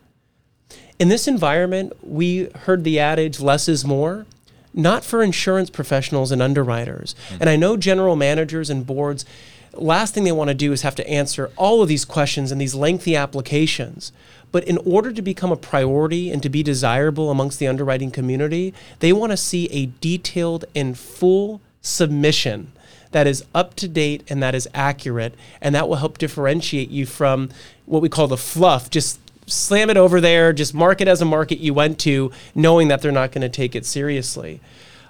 In 0.98 1.08
this 1.08 1.28
environment, 1.28 1.92
we 2.02 2.50
heard 2.64 2.82
the 2.84 2.98
adage 2.98 3.40
less 3.40 3.68
is 3.68 3.84
more, 3.84 4.26
not 4.74 5.04
for 5.04 5.22
insurance 5.22 5.70
professionals 5.70 6.32
and 6.32 6.42
underwriters. 6.42 7.14
Mm-hmm. 7.14 7.36
And 7.40 7.50
I 7.50 7.56
know 7.56 7.76
general 7.76 8.16
managers 8.16 8.70
and 8.70 8.86
boards, 8.86 9.24
last 9.72 10.14
thing 10.14 10.24
they 10.24 10.32
want 10.32 10.48
to 10.48 10.54
do 10.54 10.72
is 10.72 10.82
have 10.82 10.96
to 10.96 11.08
answer 11.08 11.50
all 11.56 11.82
of 11.82 11.88
these 11.88 12.04
questions 12.04 12.50
and 12.50 12.60
these 12.60 12.74
lengthy 12.74 13.14
applications. 13.14 14.12
But 14.50 14.64
in 14.64 14.78
order 14.78 15.12
to 15.12 15.22
become 15.22 15.52
a 15.52 15.56
priority 15.56 16.30
and 16.30 16.42
to 16.42 16.48
be 16.48 16.62
desirable 16.62 17.30
amongst 17.30 17.58
the 17.58 17.68
underwriting 17.68 18.10
community, 18.10 18.74
they 19.00 19.12
want 19.12 19.30
to 19.30 19.36
see 19.36 19.68
a 19.70 19.86
detailed 20.00 20.64
and 20.74 20.98
full 20.98 21.60
submission 21.80 22.72
that 23.12 23.26
is 23.26 23.44
up 23.54 23.74
to 23.76 23.88
date 23.88 24.22
and 24.28 24.42
that 24.42 24.54
is 24.54 24.68
accurate, 24.74 25.34
and 25.60 25.74
that 25.74 25.88
will 25.88 25.96
help 25.96 26.18
differentiate 26.18 26.90
you 26.90 27.06
from 27.06 27.50
what 27.86 28.02
we 28.02 28.08
call 28.08 28.28
the 28.28 28.36
fluff. 28.36 28.90
Just 28.90 29.18
slam 29.46 29.90
it 29.90 29.96
over 29.96 30.20
there, 30.20 30.52
just 30.52 30.74
mark 30.74 31.00
it 31.00 31.08
as 31.08 31.20
a 31.22 31.24
market 31.24 31.58
you 31.58 31.72
went 31.74 31.98
to, 32.00 32.30
knowing 32.54 32.88
that 32.88 33.02
they're 33.02 33.12
not 33.12 33.32
going 33.32 33.42
to 33.42 33.48
take 33.48 33.74
it 33.74 33.86
seriously. 33.86 34.60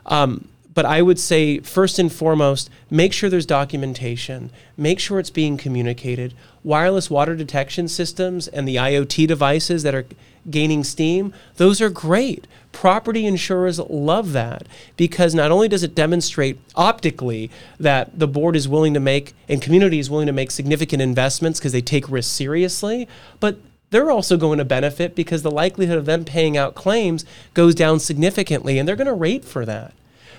Um, 0.07 0.49
but 0.75 0.87
I 0.87 1.03
would 1.03 1.19
say, 1.19 1.59
first 1.59 1.99
and 1.99 2.13
foremost, 2.13 2.71
make 2.89 3.13
sure 3.13 3.29
there's 3.29 3.47
documentation, 3.47 4.51
make 4.77 5.01
sure 5.01 5.19
it's 5.19 5.29
being 5.29 5.57
communicated. 5.57 6.35
Wireless 6.63 7.11
water 7.11 7.35
detection 7.35 7.89
systems 7.89 8.47
and 8.47 8.69
the 8.69 8.77
IoT 8.77 9.27
devices 9.27 9.83
that 9.83 9.95
are 9.97 10.07
gaining 10.49 10.85
steam, 10.85 11.35
those 11.57 11.81
are 11.81 11.91
great. 11.91 12.47
Property 12.73 13.27
insurers 13.27 13.79
love 13.79 14.33
that 14.33 14.67
because 14.97 15.35
not 15.35 15.51
only 15.51 15.69
does 15.69 15.83
it 15.83 15.95
demonstrate 15.95 16.59
optically 16.77 17.51
that 17.81 18.19
the 18.19 18.29
board 18.29 18.55
is 18.55 18.69
willing 18.69 18.95
to 18.95 19.01
make 19.01 19.35
and 19.49 19.61
community 19.61 19.99
is 19.99 20.11
willing 20.11 20.27
to 20.27 20.33
make 20.33 20.51
significant 20.51 21.03
investments 21.03 21.59
because 21.59 21.73
they 21.73 21.81
take 21.81 22.09
risks 22.09 22.33
seriously, 22.33 23.09
but 23.41 23.59
they're 23.91 24.11
also 24.11 24.37
going 24.37 24.59
to 24.59 24.65
benefit 24.65 25.15
because 25.15 25.43
the 25.43 25.51
likelihood 25.51 25.99
of 25.99 26.05
them 26.05 26.25
paying 26.25 26.57
out 26.57 26.75
claims 26.75 27.25
goes 27.55 27.75
down 27.75 28.01
significantly 28.01 28.79
and 28.79 28.87
they're 28.87 28.97
going 28.97 29.07
to 29.07 29.15
rate 29.15 29.45
for 29.45 29.65
that. 29.65 29.95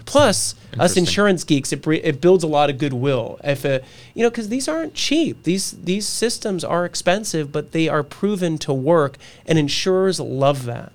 Plus, 0.05 0.55
us 0.79 0.97
insurance 0.97 1.43
geeks, 1.43 1.71
it, 1.71 1.85
it 1.87 2.21
builds 2.21 2.43
a 2.43 2.47
lot 2.47 2.69
of 2.69 2.77
goodwill. 2.77 3.39
If 3.43 3.65
a, 3.65 3.81
you 4.13 4.23
know, 4.23 4.29
because 4.29 4.49
these 4.49 4.67
aren't 4.67 4.93
cheap. 4.93 5.43
These 5.43 5.71
these 5.71 6.07
systems 6.07 6.63
are 6.63 6.85
expensive, 6.85 7.51
but 7.51 7.73
they 7.73 7.87
are 7.89 8.01
proven 8.01 8.57
to 8.59 8.73
work, 8.73 9.17
and 9.45 9.59
insurers 9.59 10.19
love 10.19 10.65
that. 10.65 10.91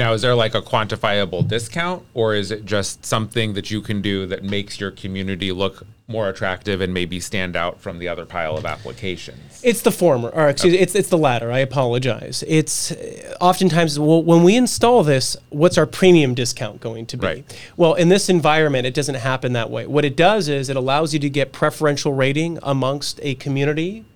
Now, 0.00 0.14
is 0.14 0.22
there 0.22 0.34
like 0.34 0.54
a 0.54 0.62
quantifiable 0.62 1.46
discount, 1.46 2.02
or 2.14 2.34
is 2.34 2.50
it 2.50 2.64
just 2.64 3.04
something 3.04 3.52
that 3.52 3.70
you 3.70 3.82
can 3.82 4.00
do 4.00 4.24
that 4.28 4.42
makes 4.42 4.80
your 4.80 4.90
community 4.90 5.52
look 5.52 5.86
more 6.08 6.30
attractive 6.30 6.80
and 6.80 6.94
maybe 6.94 7.20
stand 7.20 7.54
out 7.54 7.82
from 7.82 7.98
the 7.98 8.08
other 8.08 8.24
pile 8.24 8.56
of 8.56 8.64
applications? 8.64 9.60
It's 9.62 9.82
the 9.82 9.92
former, 9.92 10.30
or 10.30 10.48
excuse 10.48 10.72
me, 10.72 10.78
it's 10.78 10.94
it's 10.94 11.10
the 11.10 11.18
latter. 11.18 11.52
I 11.52 11.58
apologize. 11.58 12.42
It's 12.48 12.94
oftentimes 13.42 13.98
well, 13.98 14.22
when 14.22 14.42
we 14.42 14.56
install 14.56 15.02
this, 15.02 15.36
what's 15.50 15.76
our 15.76 15.84
premium 15.84 16.32
discount 16.32 16.80
going 16.80 17.04
to 17.04 17.18
be? 17.18 17.26
Right. 17.26 17.70
Well, 17.76 17.92
in 17.92 18.08
this 18.08 18.30
environment, 18.30 18.86
it 18.86 18.94
doesn't 18.94 19.16
happen 19.16 19.52
that 19.52 19.68
way. 19.68 19.86
What 19.86 20.06
it 20.06 20.16
does 20.16 20.48
is 20.48 20.70
it 20.70 20.76
allows 20.76 21.12
you 21.12 21.20
to 21.20 21.28
get 21.28 21.52
preferential 21.52 22.14
rating 22.14 22.58
amongst 22.62 23.20
a 23.22 23.34
community 23.34 24.06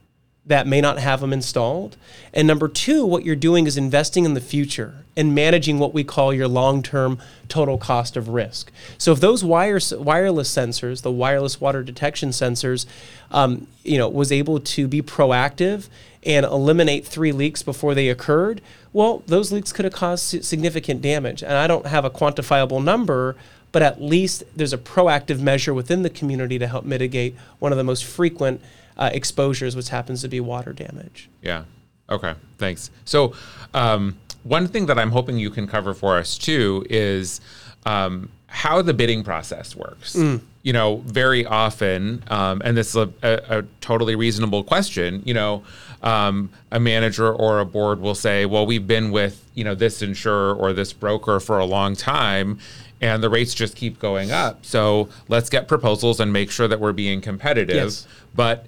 that 0.47 0.67
may 0.67 0.81
not 0.81 0.99
have 0.99 1.21
them 1.21 1.33
installed. 1.33 1.97
And 2.33 2.47
number 2.47 2.69
two, 2.69 3.07
what 3.07 3.25
you're 3.25 3.35
doing 3.35 3.67
is 3.67 3.79
investing 3.79 4.25
in 4.25 4.35
the 4.35 4.41
future 4.41 5.05
and 5.17 5.35
managing 5.35 5.79
what 5.79 5.95
we 5.95 6.05
call 6.05 6.35
your 6.35 6.49
long-term 6.49 7.19
total 7.49 7.79
cost 7.79 8.17
of 8.17 8.29
risk. 8.29 8.71
So 8.99 9.13
if 9.13 9.21
those 9.21 9.43
wires, 9.43 9.95
wireless 9.95 10.53
sensors, 10.55 11.03
the 11.03 11.11
wireless 11.11 11.61
water 11.61 11.83
detection 11.83 12.31
sensors, 12.31 12.85
um, 13.31 13.69
you 13.85 13.97
know, 13.97 14.09
was 14.09 14.31
able 14.31 14.61
to 14.61 14.87
be 14.87 15.01
proactive 15.01 15.89
and 16.25 16.45
eliminate 16.45 17.07
three 17.07 17.33
leaks 17.33 17.63
before 17.63 17.95
they 17.95 18.09
occurred, 18.09 18.61
well, 18.93 19.23
those 19.27 19.51
leaks 19.51 19.73
could 19.73 19.85
have 19.85 19.95
caused 19.95 20.45
significant 20.45 21.01
damage. 21.01 21.43
And 21.43 21.55
I 21.55 21.67
don't 21.67 21.87
have 21.87 22.05
a 22.05 22.11
quantifiable 22.11 22.85
number, 22.85 23.37
but 23.73 23.83
at 23.83 24.03
least 24.03 24.45
there's 24.55 24.73
a 24.73 24.79
proactive 24.79 25.41
measure 25.41 25.73
within 25.73 26.03
the 26.03 26.11
community 26.11 26.59
to 26.59 26.67
help 26.67 26.85
mitigate 26.85 27.35
one 27.61 27.73
of 27.73 27.79
the 27.79 27.85
most 27.85 28.05
frequent 28.05 28.61
uh, 28.97 29.11
exposures, 29.13 29.77
which 29.77 29.89
happens 29.89 30.23
to 30.23 30.29
be 30.29 30.41
water 30.41 30.73
damage. 30.73 31.29
Yeah. 31.43 31.65
Okay. 32.09 32.35
Thanks. 32.59 32.91
So, 33.05 33.35
um, 33.73 34.17
one 34.43 34.69
thing 34.69 34.87
that 34.87 34.99
I'm 34.99 35.11
hoping 35.11 35.39
you 35.39 35.51
can 35.51 35.67
cover 35.67 35.95
for 35.95 36.19
us 36.19 36.37
too 36.37 36.85
is 36.91 37.41
um, 37.87 38.29
how 38.47 38.83
the 38.83 38.95
bidding 38.95 39.25
process 39.25 39.75
works. 39.75 40.17
You 40.63 40.73
know, 40.73 40.97
very 41.05 41.45
often, 41.45 42.23
um, 42.29 42.63
and 42.65 42.75
this 42.75 42.89
is 42.91 42.97
a, 42.97 43.13
a, 43.23 43.59
a 43.59 43.63
totally 43.83 44.17
reasonable 44.17 44.65
question. 44.65 45.23
You 45.27 45.35
know, 45.35 45.65
um, 46.03 46.51
a 46.71 46.81
manager 46.81 47.31
or 47.31 47.61
a 47.61 47.67
board 47.67 48.01
will 48.01 48.15
say, 48.15 48.47
"Well, 48.47 48.65
we've 48.65 48.87
been 48.87 49.11
with 49.11 49.45
you 49.55 49.65
know 49.65 49.75
this 49.75 50.01
insurer 50.01 50.55
or 50.55 50.73
this 50.73 50.93
broker 50.95 51.41
for 51.41 51.59
a 51.59 51.67
long 51.67 51.97
time." 51.97 52.59
And 53.01 53.23
the 53.23 53.29
rates 53.29 53.53
just 53.53 53.77
keep 53.77 53.99
going 53.99 54.31
up. 54.31 54.65
So 54.65 55.11
let's 55.29 55.51
get 55.51 55.69
proposals 55.69 56.21
and 56.21 56.33
make 56.33 56.51
sure 56.51 56.67
that 56.69 56.81
we're 56.81 56.95
being 56.95 57.21
competitive. 57.21 57.77
Yes. 57.77 58.07
But 58.35 58.65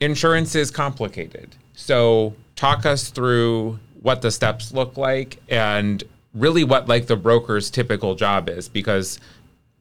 insurance 0.00 0.54
is 0.54 0.70
complicated. 0.70 1.54
So 1.74 2.34
talk 2.56 2.84
us 2.84 3.10
through 3.10 3.78
what 4.02 4.22
the 4.22 4.30
steps 4.30 4.72
look 4.72 4.96
like 4.96 5.38
and 5.48 6.02
really 6.34 6.64
what 6.64 6.88
like 6.88 7.06
the 7.06 7.16
broker's 7.16 7.70
typical 7.70 8.14
job 8.14 8.48
is 8.48 8.68
because 8.68 9.20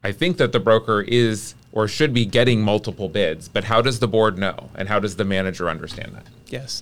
I 0.04 0.12
think 0.12 0.38
that 0.38 0.52
the 0.52 0.60
broker 0.60 1.02
is 1.02 1.56
or 1.72 1.88
should 1.88 2.14
be 2.14 2.26
getting 2.26 2.62
multiple 2.62 3.10
bids, 3.10 3.48
but 3.48 3.66
how 3.66 3.82
does 3.82 4.00
the 4.00 4.08
board 4.08 4.38
know 4.38 4.70
and 4.76 4.90
how 4.90 5.00
does 5.00 5.16
the 5.16 5.26
manager 5.26 5.70
understand 5.70 6.16
that? 6.16 6.26
Yes. 6.48 6.82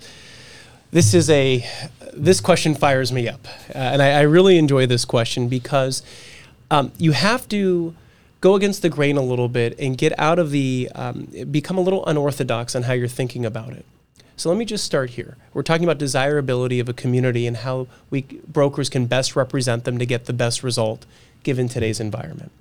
This 0.91 1.13
is 1.13 1.29
a 1.29 1.67
this 2.13 2.39
question 2.39 2.73
fires 2.73 3.11
me 3.11 3.27
up, 3.27 3.45
uh, 3.75 3.77
and 3.77 4.01
I, 4.01 4.19
I 4.19 4.21
really 4.21 4.57
enjoy 4.57 4.85
this 4.85 5.03
question 5.03 5.49
because 5.49 6.01
um, 6.71 6.93
you 6.97 7.11
have 7.11 7.47
to 7.49 7.93
go 8.41 8.55
against 8.55 8.81
the 8.81 8.89
grain 8.89 9.17
a 9.17 9.21
little 9.21 9.49
bit 9.49 9.77
and 9.79 9.97
get 9.97 10.17
out 10.19 10.39
of 10.39 10.51
the 10.51 10.89
um, 10.95 11.27
become 11.51 11.77
a 11.77 11.81
little 11.81 12.05
unorthodox 12.05 12.75
on 12.75 12.83
how 12.83 12.93
you're 12.93 13.07
thinking 13.07 13.45
about 13.45 13.73
it. 13.73 13.85
So 14.35 14.49
let 14.49 14.57
me 14.57 14.65
just 14.65 14.83
start 14.83 15.11
here. 15.11 15.35
We're 15.53 15.63
talking 15.63 15.83
about 15.83 15.97
desirability 15.97 16.79
of 16.79 16.87
a 16.87 16.93
community 16.93 17.47
and 17.47 17.57
how 17.57 17.87
we 18.11 18.21
brokers 18.21 18.87
can 18.87 19.07
best 19.07 19.35
represent 19.35 19.83
them 19.83 19.97
to 19.97 20.05
get 20.05 20.25
the 20.25 20.33
best 20.33 20.61
result 20.61 21.05
given 21.41 21.67
today's 21.67 21.99
environment. 21.99 22.51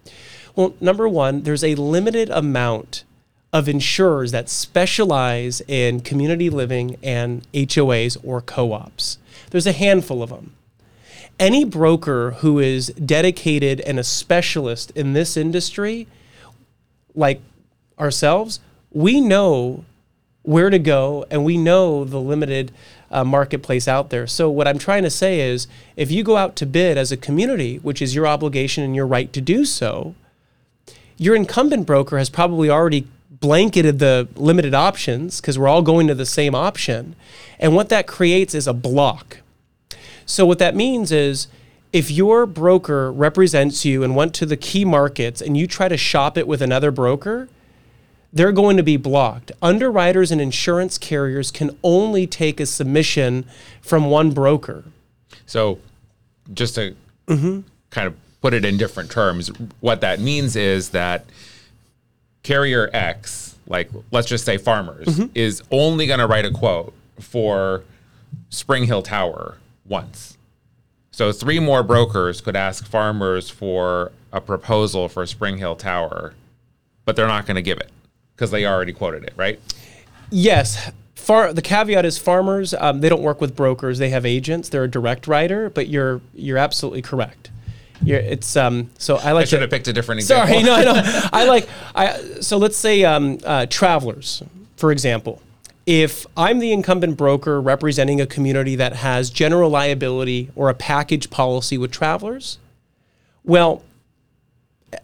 Well, 0.54 0.74
number 0.80 1.06
one, 1.06 1.42
there's 1.42 1.62
a 1.62 1.74
limited 1.74 2.30
amount 2.30 3.04
of 3.52 3.68
insurers 3.68 4.32
that 4.32 4.48
specialize 4.48 5.60
in 5.68 6.00
community 6.00 6.48
living 6.48 6.96
and 7.02 7.46
HOAs 7.52 8.16
or 8.24 8.40
co 8.40 8.72
ops. 8.72 9.18
There's 9.50 9.66
a 9.66 9.72
handful 9.72 10.22
of 10.22 10.30
them. 10.30 10.54
Any 11.38 11.64
broker 11.64 12.32
who 12.38 12.58
is 12.58 12.88
dedicated 12.88 13.80
and 13.80 13.98
a 13.98 14.04
specialist 14.04 14.90
in 14.92 15.12
this 15.12 15.36
industry, 15.36 16.06
like 17.14 17.40
ourselves, 17.98 18.60
we 18.90 19.20
know 19.20 19.84
where 20.42 20.70
to 20.70 20.78
go 20.78 21.26
and 21.30 21.44
we 21.44 21.58
know 21.58 22.04
the 22.04 22.20
limited 22.20 22.72
uh, 23.10 23.24
marketplace 23.24 23.86
out 23.86 24.10
there. 24.10 24.26
So, 24.26 24.48
what 24.48 24.66
I'm 24.66 24.78
trying 24.78 25.02
to 25.02 25.10
say 25.10 25.40
is 25.40 25.66
if 25.96 26.10
you 26.10 26.22
go 26.22 26.36
out 26.36 26.56
to 26.56 26.66
bid 26.66 26.96
as 26.96 27.12
a 27.12 27.16
community, 27.16 27.76
which 27.78 28.00
is 28.00 28.14
your 28.14 28.26
obligation 28.26 28.82
and 28.82 28.96
your 28.96 29.06
right 29.06 29.32
to 29.32 29.40
do 29.40 29.64
so, 29.64 30.14
your 31.18 31.34
incumbent 31.34 31.86
broker 31.86 32.18
has 32.18 32.30
probably 32.30 32.70
already 32.70 33.06
blanketed 33.30 33.98
the 33.98 34.28
limited 34.36 34.74
options 34.74 35.40
because 35.40 35.58
we're 35.58 35.68
all 35.68 35.82
going 35.82 36.06
to 36.06 36.14
the 36.14 36.26
same 36.26 36.54
option. 36.54 37.14
And 37.58 37.74
what 37.74 37.88
that 37.90 38.06
creates 38.06 38.54
is 38.54 38.66
a 38.66 38.72
block. 38.72 39.38
So, 40.26 40.44
what 40.44 40.58
that 40.58 40.74
means 40.74 41.12
is 41.12 41.46
if 41.92 42.10
your 42.10 42.44
broker 42.46 43.12
represents 43.12 43.84
you 43.84 44.02
and 44.02 44.14
went 44.16 44.34
to 44.34 44.44
the 44.44 44.56
key 44.56 44.84
markets 44.84 45.40
and 45.40 45.56
you 45.56 45.66
try 45.66 45.88
to 45.88 45.96
shop 45.96 46.36
it 46.36 46.46
with 46.46 46.60
another 46.60 46.90
broker, 46.90 47.48
they're 48.32 48.52
going 48.52 48.76
to 48.76 48.82
be 48.82 48.96
blocked. 48.96 49.52
Underwriters 49.62 50.30
and 50.30 50.40
insurance 50.40 50.98
carriers 50.98 51.50
can 51.50 51.78
only 51.82 52.26
take 52.26 52.60
a 52.60 52.66
submission 52.66 53.46
from 53.80 54.10
one 54.10 54.32
broker. 54.32 54.84
So, 55.46 55.78
just 56.52 56.74
to 56.74 56.96
kind 57.90 58.06
of 58.08 58.14
put 58.42 58.52
it 58.52 58.64
in 58.64 58.76
different 58.76 59.10
terms, 59.10 59.48
what 59.80 60.00
that 60.00 60.20
means 60.20 60.56
is 60.56 60.90
that 60.90 61.24
carrier 62.42 62.90
X, 62.92 63.56
like 63.68 63.90
let's 64.10 64.28
just 64.28 64.44
say 64.44 64.58
Farmers, 64.58 65.06
mm-hmm. 65.06 65.32
is 65.34 65.62
only 65.70 66.06
going 66.06 66.20
to 66.20 66.26
write 66.26 66.44
a 66.44 66.50
quote 66.50 66.92
for 67.20 67.84
Spring 68.50 68.84
Hill 68.84 69.02
Tower 69.02 69.56
once. 69.88 70.36
So 71.10 71.32
three 71.32 71.58
more 71.58 71.82
brokers 71.82 72.40
could 72.40 72.56
ask 72.56 72.86
Farmers 72.86 73.48
for 73.48 74.12
a 74.32 74.40
proposal 74.40 75.08
for 75.08 75.24
Spring 75.26 75.58
Hill 75.58 75.76
Tower, 75.76 76.34
but 77.04 77.16
they're 77.16 77.26
not 77.26 77.46
going 77.46 77.54
to 77.54 77.62
give 77.62 77.78
it 77.78 77.90
because 78.34 78.50
they 78.50 78.66
already 78.66 78.92
quoted 78.92 79.24
it, 79.24 79.32
right? 79.36 79.58
Yes. 80.30 80.90
Far, 81.14 81.52
the 81.52 81.62
caveat 81.62 82.04
is 82.04 82.18
farmers. 82.18 82.74
Um, 82.74 83.00
they 83.00 83.08
don't 83.08 83.22
work 83.22 83.40
with 83.40 83.56
brokers. 83.56 83.98
They 83.98 84.10
have 84.10 84.26
agents. 84.26 84.68
They're 84.68 84.84
a 84.84 84.90
direct 84.90 85.26
writer. 85.26 85.70
But 85.70 85.88
you're 85.88 86.20
you're 86.34 86.58
absolutely 86.58 87.02
correct. 87.02 87.50
You're, 88.02 88.20
it's 88.20 88.54
um. 88.56 88.90
So 88.98 89.16
I 89.16 89.32
like. 89.32 89.42
I 89.42 89.44
should 89.46 89.56
to- 89.56 89.60
have 89.62 89.70
picked 89.70 89.88
a 89.88 89.92
different 89.92 90.20
example. 90.20 90.46
Sorry, 90.48 90.62
no, 90.84 90.92
no. 90.92 91.02
I 91.32 91.46
like. 91.46 91.68
I 91.94 92.20
so 92.40 92.58
let's 92.58 92.76
say 92.76 93.04
um, 93.04 93.38
uh, 93.44 93.66
travelers, 93.66 94.42
for 94.76 94.92
example. 94.92 95.40
If 95.86 96.26
I'm 96.36 96.58
the 96.58 96.72
incumbent 96.72 97.16
broker 97.16 97.60
representing 97.60 98.20
a 98.20 98.26
community 98.26 98.74
that 98.76 98.94
has 98.94 99.30
general 99.30 99.70
liability 99.70 100.50
or 100.56 100.68
a 100.68 100.74
package 100.74 101.30
policy 101.30 101.78
with 101.78 101.92
travelers, 101.92 102.58
well, 103.44 103.84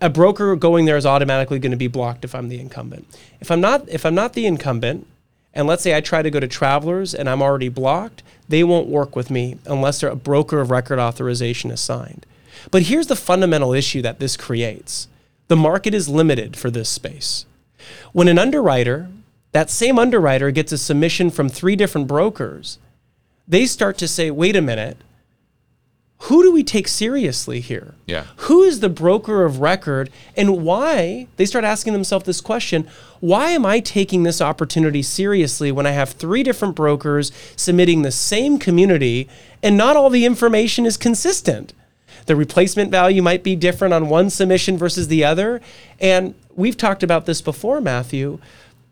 a 0.00 0.10
broker 0.10 0.56
going 0.56 0.84
there 0.84 0.96
is 0.96 1.06
automatically 1.06 1.60
going 1.60 1.70
to 1.70 1.76
be 1.76 1.86
blocked 1.86 2.24
if 2.24 2.34
I'm 2.34 2.48
the 2.48 2.58
incumbent. 2.58 3.06
If 3.40 3.50
I'm 3.50 3.60
not 3.60 3.88
if 3.88 4.04
I'm 4.04 4.14
not 4.14 4.32
the 4.32 4.46
incumbent, 4.46 5.06
and 5.54 5.66
let's 5.66 5.82
say 5.82 5.96
I 5.96 6.00
try 6.00 6.22
to 6.22 6.30
go 6.30 6.40
to 6.40 6.48
Travelers 6.48 7.14
and 7.14 7.28
I'm 7.28 7.42
already 7.42 7.68
blocked, 7.68 8.22
they 8.48 8.64
won't 8.64 8.88
work 8.88 9.14
with 9.14 9.30
me 9.30 9.58
unless 9.66 10.02
a 10.02 10.14
broker 10.14 10.60
of 10.60 10.70
record 10.70 10.98
authorization 10.98 11.70
is 11.70 11.80
signed. 11.80 12.26
But 12.70 12.82
here's 12.82 13.08
the 13.08 13.16
fundamental 13.16 13.72
issue 13.72 14.02
that 14.02 14.18
this 14.18 14.36
creates. 14.36 15.08
The 15.48 15.56
market 15.56 15.94
is 15.94 16.08
limited 16.08 16.56
for 16.56 16.70
this 16.70 16.88
space. 16.88 17.44
When 18.12 18.28
an 18.28 18.38
underwriter, 18.38 19.08
that 19.52 19.70
same 19.70 19.98
underwriter 19.98 20.50
gets 20.50 20.72
a 20.72 20.78
submission 20.78 21.30
from 21.30 21.48
three 21.48 21.76
different 21.76 22.06
brokers, 22.06 22.78
they 23.46 23.66
start 23.66 23.98
to 23.98 24.08
say, 24.08 24.30
"Wait 24.30 24.56
a 24.56 24.62
minute, 24.62 24.96
who 26.26 26.44
do 26.44 26.52
we 26.52 26.62
take 26.62 26.86
seriously 26.86 27.58
here? 27.58 27.94
Yeah. 28.06 28.26
Who 28.36 28.62
is 28.62 28.78
the 28.78 28.88
broker 28.88 29.44
of 29.44 29.60
record 29.60 30.08
and 30.36 30.62
why? 30.62 31.26
They 31.36 31.44
start 31.44 31.64
asking 31.64 31.94
themselves 31.94 32.26
this 32.26 32.40
question 32.40 32.86
why 33.18 33.50
am 33.50 33.66
I 33.66 33.80
taking 33.80 34.22
this 34.22 34.40
opportunity 34.40 35.02
seriously 35.02 35.72
when 35.72 35.86
I 35.86 35.90
have 35.90 36.10
three 36.10 36.44
different 36.44 36.76
brokers 36.76 37.32
submitting 37.56 38.02
the 38.02 38.12
same 38.12 38.58
community 38.58 39.28
and 39.64 39.76
not 39.76 39.96
all 39.96 40.10
the 40.10 40.24
information 40.24 40.86
is 40.86 40.96
consistent? 40.96 41.72
The 42.26 42.36
replacement 42.36 42.92
value 42.92 43.22
might 43.22 43.42
be 43.42 43.56
different 43.56 43.92
on 43.92 44.08
one 44.08 44.30
submission 44.30 44.78
versus 44.78 45.08
the 45.08 45.24
other. 45.24 45.60
And 45.98 46.34
we've 46.54 46.76
talked 46.76 47.02
about 47.02 47.26
this 47.26 47.40
before, 47.40 47.80
Matthew 47.80 48.38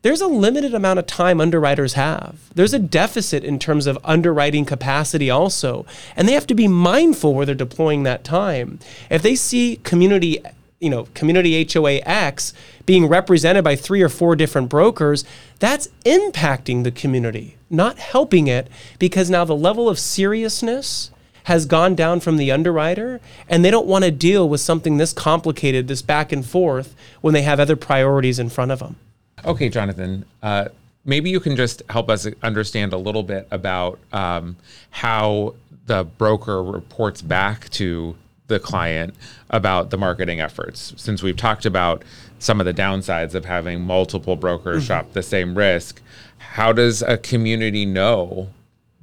there's 0.02 0.22
a 0.22 0.26
limited 0.26 0.74
amount 0.74 0.98
of 0.98 1.06
time 1.06 1.40
underwriters 1.40 1.92
have. 1.92 2.48
There's 2.54 2.72
a 2.72 2.78
deficit 2.78 3.44
in 3.44 3.58
terms 3.58 3.86
of 3.86 3.98
underwriting 4.02 4.64
capacity 4.64 5.28
also, 5.28 5.84
and 6.16 6.26
they 6.26 6.32
have 6.32 6.46
to 6.46 6.54
be 6.54 6.68
mindful 6.68 7.34
where 7.34 7.44
they're 7.44 7.54
deploying 7.54 8.02
that 8.04 8.24
time. 8.24 8.78
If 9.10 9.20
they 9.20 9.34
see 9.34 9.78
community, 9.82 10.42
you 10.78 10.88
know, 10.88 11.06
community 11.14 11.68
HOA 11.70 12.00
X 12.04 12.54
being 12.86 13.08
represented 13.08 13.62
by 13.62 13.76
three 13.76 14.00
or 14.00 14.08
four 14.08 14.36
different 14.36 14.70
brokers, 14.70 15.24
that's 15.58 15.88
impacting 16.06 16.82
the 16.82 16.90
community, 16.90 17.56
not 17.68 17.98
helping 17.98 18.46
it 18.46 18.68
because 18.98 19.28
now 19.28 19.44
the 19.44 19.54
level 19.54 19.86
of 19.86 19.98
seriousness 19.98 21.10
has 21.44 21.66
gone 21.66 21.94
down 21.94 22.20
from 22.20 22.38
the 22.38 22.50
underwriter 22.50 23.20
and 23.48 23.62
they 23.62 23.70
don't 23.70 23.86
want 23.86 24.04
to 24.04 24.10
deal 24.10 24.48
with 24.48 24.60
something 24.62 24.96
this 24.96 25.12
complicated, 25.12 25.88
this 25.88 26.00
back 26.00 26.32
and 26.32 26.46
forth 26.46 26.94
when 27.20 27.34
they 27.34 27.42
have 27.42 27.60
other 27.60 27.76
priorities 27.76 28.38
in 28.38 28.48
front 28.48 28.70
of 28.70 28.78
them. 28.78 28.96
Okay, 29.44 29.68
Jonathan. 29.68 30.24
Uh, 30.42 30.68
maybe 31.04 31.30
you 31.30 31.40
can 31.40 31.56
just 31.56 31.82
help 31.88 32.10
us 32.10 32.26
understand 32.42 32.92
a 32.92 32.98
little 32.98 33.22
bit 33.22 33.46
about 33.50 33.98
um, 34.12 34.56
how 34.90 35.54
the 35.86 36.04
broker 36.04 36.62
reports 36.62 37.22
back 37.22 37.68
to 37.70 38.16
the 38.46 38.60
client 38.60 39.14
about 39.50 39.90
the 39.90 39.96
marketing 39.96 40.40
efforts. 40.40 40.92
Since 40.96 41.22
we've 41.22 41.36
talked 41.36 41.64
about 41.64 42.04
some 42.38 42.60
of 42.60 42.66
the 42.66 42.74
downsides 42.74 43.34
of 43.34 43.44
having 43.44 43.80
multiple 43.80 44.36
brokers 44.36 44.84
shop 44.84 45.12
the 45.12 45.22
same 45.22 45.56
risk, 45.56 46.02
how 46.38 46.72
does 46.72 47.00
a 47.02 47.16
community 47.16 47.86
know 47.86 48.50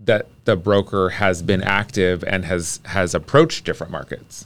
that 0.04 0.28
the 0.46 0.56
broker 0.56 1.10
has 1.10 1.42
been 1.42 1.64
active 1.64 2.24
and 2.26 2.46
has 2.46 2.80
has 2.86 3.16
approached 3.16 3.66
different 3.66 3.92
markets? 3.92 4.46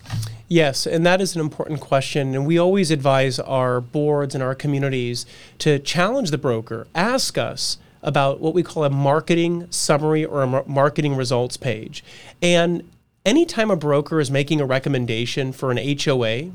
Yes, 0.51 0.85
and 0.85 1.05
that 1.05 1.21
is 1.21 1.33
an 1.33 1.39
important 1.39 1.79
question. 1.79 2.35
And 2.35 2.45
we 2.45 2.57
always 2.57 2.91
advise 2.91 3.39
our 3.39 3.79
boards 3.79 4.35
and 4.35 4.43
our 4.43 4.53
communities 4.53 5.25
to 5.59 5.79
challenge 5.79 6.29
the 6.29 6.37
broker, 6.37 6.87
ask 6.93 7.37
us 7.37 7.77
about 8.03 8.41
what 8.41 8.53
we 8.53 8.61
call 8.61 8.83
a 8.83 8.89
marketing 8.89 9.67
summary 9.69 10.25
or 10.25 10.43
a 10.43 10.67
marketing 10.67 11.15
results 11.15 11.55
page. 11.55 12.03
And 12.41 12.83
anytime 13.25 13.71
a 13.71 13.77
broker 13.77 14.19
is 14.19 14.29
making 14.29 14.59
a 14.59 14.65
recommendation 14.65 15.53
for 15.53 15.71
an 15.71 15.77
HOA 15.77 16.51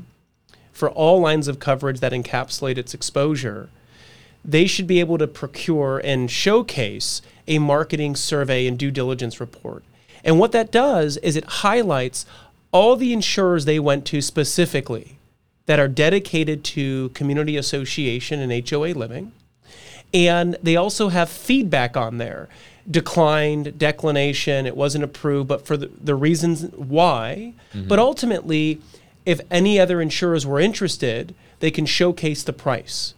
for 0.71 0.91
all 0.91 1.19
lines 1.19 1.47
of 1.47 1.59
coverage 1.59 1.99
that 1.99 2.11
encapsulate 2.11 2.77
its 2.77 2.93
exposure, 2.93 3.71
they 4.45 4.67
should 4.67 4.85
be 4.85 4.99
able 4.99 5.17
to 5.17 5.25
procure 5.25 5.97
and 6.03 6.29
showcase 6.29 7.23
a 7.47 7.57
marketing 7.57 8.15
survey 8.15 8.67
and 8.67 8.77
due 8.77 8.91
diligence 8.91 9.39
report. 9.39 9.83
And 10.23 10.39
what 10.39 10.51
that 10.51 10.71
does 10.71 11.17
is 11.17 11.35
it 11.35 11.45
highlights 11.45 12.25
all 12.77 12.95
the 12.95 13.11
insurers 13.11 13.65
they 13.65 13.79
went 13.79 14.05
to 14.05 14.21
specifically 14.21 15.17
that 15.65 15.79
are 15.79 15.87
dedicated 15.87 16.63
to 16.63 17.09
community 17.09 17.57
association 17.57 18.39
and 18.39 18.69
HOA 18.69 18.93
living. 18.93 19.31
And 20.13 20.55
they 20.61 20.75
also 20.75 21.09
have 21.09 21.27
feedback 21.27 21.97
on 21.97 22.19
there 22.19 22.47
declined, 22.89 23.77
declination, 23.79 24.67
it 24.67 24.77
wasn't 24.77 25.03
approved, 25.03 25.47
but 25.47 25.65
for 25.65 25.75
the, 25.75 25.87
the 25.99 26.15
reasons 26.15 26.65
why. 26.75 27.53
Mm-hmm. 27.73 27.87
But 27.87 27.97
ultimately, 27.99 28.79
if 29.25 29.41
any 29.49 29.79
other 29.79 29.99
insurers 29.99 30.45
were 30.45 30.59
interested, 30.59 31.33
they 31.59 31.71
can 31.71 31.87
showcase 31.87 32.43
the 32.43 32.53
price. 32.53 33.15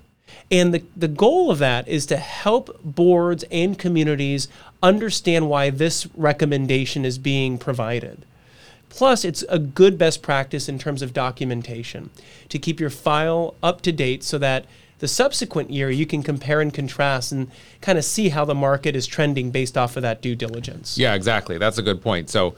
And 0.50 0.74
the, 0.74 0.84
the 0.96 1.10
goal 1.10 1.52
of 1.52 1.60
that 1.60 1.86
is 1.88 2.06
to 2.08 2.18
help 2.18 2.80
boards 2.82 3.44
and 3.52 3.78
communities 3.78 4.48
understand 4.82 5.50
why 5.50 5.70
this 5.70 6.08
recommendation 6.16 7.04
is 7.04 7.18
being 7.18 7.58
provided. 7.58 8.26
Plus, 8.90 9.24
it's 9.24 9.44
a 9.50 9.60
good 9.60 9.98
best 9.98 10.22
practice 10.22 10.68
in 10.68 10.80
terms 10.80 11.02
of 11.02 11.14
documentation 11.14 12.10
to 12.50 12.60
keep 12.60 12.80
your 12.80 12.90
file 12.90 13.56
up 13.62 13.82
to 13.82 13.92
date 13.92 14.24
so 14.24 14.38
that 14.38 14.66
the 15.00 15.08
subsequent 15.08 15.70
year 15.70 15.90
you 15.90 16.06
can 16.06 16.22
compare 16.22 16.60
and 16.60 16.74
contrast 16.74 17.32
and 17.32 17.50
kind 17.82 17.98
of 17.98 18.04
see 18.04 18.30
how 18.30 18.44
the 18.46 18.56
market 18.56 18.96
is 18.96 19.08
trending 19.08 19.52
based 19.52 19.78
off 19.78 19.96
of 19.96 20.04
that 20.04 20.22
due 20.22 20.36
diligence. 20.36 20.98
Yeah, 20.98 21.14
exactly. 21.14 21.58
That's 21.58 21.78
a 21.78 21.82
good 21.82 22.02
point. 22.02 22.30
So, 22.30 22.56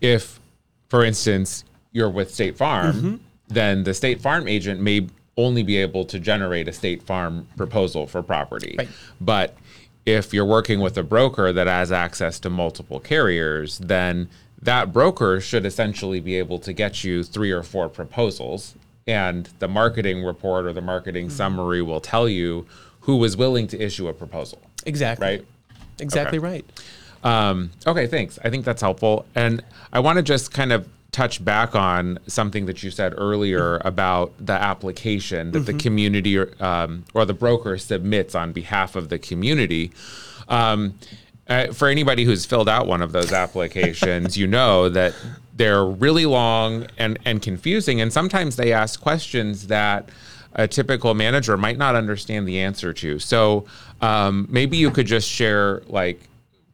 if, 0.00 0.40
for 0.88 1.04
instance, 1.04 1.64
you're 1.92 2.10
with 2.10 2.32
State 2.32 2.56
Farm, 2.56 2.96
mm-hmm. 2.96 3.16
then 3.48 3.84
the 3.84 3.94
State 3.94 4.20
Farm 4.20 4.48
agent 4.48 4.80
may 4.80 5.08
only 5.36 5.62
be 5.62 5.76
able 5.76 6.04
to 6.06 6.18
generate 6.18 6.68
a 6.68 6.72
State 6.72 7.02
Farm 7.02 7.46
proposal 7.56 8.06
for 8.06 8.22
property. 8.22 8.76
Right. 8.78 8.88
But 9.20 9.56
if 10.06 10.32
you're 10.32 10.44
working 10.44 10.80
with 10.80 10.96
a 10.96 11.02
broker 11.02 11.52
that 11.52 11.66
has 11.66 11.90
access 11.92 12.38
to 12.40 12.50
multiple 12.50 13.00
carriers, 13.00 13.78
then 13.78 14.28
that 14.64 14.92
broker 14.92 15.40
should 15.40 15.64
essentially 15.64 16.20
be 16.20 16.36
able 16.36 16.58
to 16.58 16.72
get 16.72 17.04
you 17.04 17.22
three 17.22 17.50
or 17.50 17.62
four 17.62 17.88
proposals. 17.88 18.74
And 19.06 19.48
the 19.58 19.68
marketing 19.68 20.24
report 20.24 20.64
or 20.64 20.72
the 20.72 20.80
marketing 20.80 21.28
summary 21.28 21.82
will 21.82 22.00
tell 22.00 22.28
you 22.28 22.66
who 23.00 23.16
was 23.16 23.36
willing 23.36 23.66
to 23.68 23.78
issue 23.78 24.08
a 24.08 24.14
proposal. 24.14 24.60
Exactly. 24.86 25.26
Right? 25.26 25.44
Exactly 25.98 26.38
Okay. 26.38 26.46
right. 26.46 26.82
Um, 27.22 27.70
okay, 27.86 28.06
thanks. 28.06 28.38
I 28.42 28.50
think 28.50 28.64
that's 28.64 28.82
helpful. 28.82 29.26
And 29.34 29.62
I 29.92 30.00
want 30.00 30.16
to 30.16 30.22
just 30.22 30.52
kind 30.52 30.72
of 30.72 30.88
touch 31.12 31.44
back 31.44 31.74
on 31.76 32.18
something 32.26 32.66
that 32.66 32.82
you 32.82 32.90
said 32.90 33.14
earlier 33.16 33.80
about 33.84 34.32
the 34.40 34.52
application 34.52 35.52
that 35.52 35.60
the 35.60 35.74
community 35.74 36.36
or, 36.36 36.50
um, 36.60 37.04
or 37.14 37.24
the 37.24 37.34
broker 37.34 37.78
submits 37.78 38.34
on 38.34 38.52
behalf 38.52 38.96
of 38.96 39.10
the 39.10 39.18
community. 39.18 39.92
Um, 40.48 40.94
uh, 41.48 41.68
for 41.72 41.88
anybody 41.88 42.24
who's 42.24 42.44
filled 42.44 42.68
out 42.68 42.86
one 42.86 43.02
of 43.02 43.12
those 43.12 43.32
applications, 43.32 44.36
you 44.36 44.46
know 44.46 44.88
that 44.88 45.14
they're 45.56 45.84
really 45.84 46.26
long 46.26 46.86
and, 46.98 47.18
and 47.24 47.42
confusing. 47.42 48.00
And 48.00 48.12
sometimes 48.12 48.56
they 48.56 48.72
ask 48.72 49.00
questions 49.00 49.66
that 49.68 50.08
a 50.54 50.66
typical 50.66 51.14
manager 51.14 51.56
might 51.56 51.78
not 51.78 51.94
understand 51.94 52.48
the 52.48 52.60
answer 52.60 52.92
to. 52.94 53.18
So 53.18 53.66
um, 54.00 54.46
maybe 54.50 54.76
you 54.76 54.90
could 54.90 55.06
just 55.06 55.28
share, 55.28 55.82
like, 55.86 56.20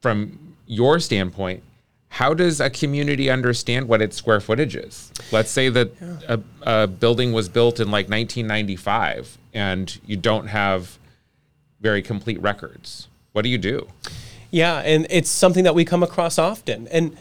from 0.01 0.39
your 0.67 1.01
standpoint, 1.01 1.63
how 2.09 2.35
does 2.35 2.61
a 2.61 2.69
community 2.71 3.31
understand 3.31 3.89
what 3.89 4.03
its 4.03 4.17
square 4.17 4.41
footage 4.41 4.75
is? 4.75 5.13
Let's 5.31 5.51
say 5.51 5.69
that 5.69 5.93
a, 6.29 6.41
a 6.63 6.87
building 6.87 7.33
was 7.33 7.49
built 7.49 7.79
in 7.79 7.91
like 7.91 8.09
1995 8.09 9.39
and 9.55 10.01
you 10.07 10.17
don't 10.17 10.49
have 10.49 10.99
very 11.81 12.03
complete 12.03 12.41
records. 12.43 13.09
What 13.33 13.43
do 13.43 13.49
you 13.49 13.59
do? 13.59 13.87
Yeah, 14.51 14.79
and 14.79 15.07
it's 15.11 15.31
something 15.31 15.65
that 15.65 15.75
we 15.75 15.85
come 15.85 16.03
across 16.03 16.39
often. 16.39 16.89
And 16.89 17.17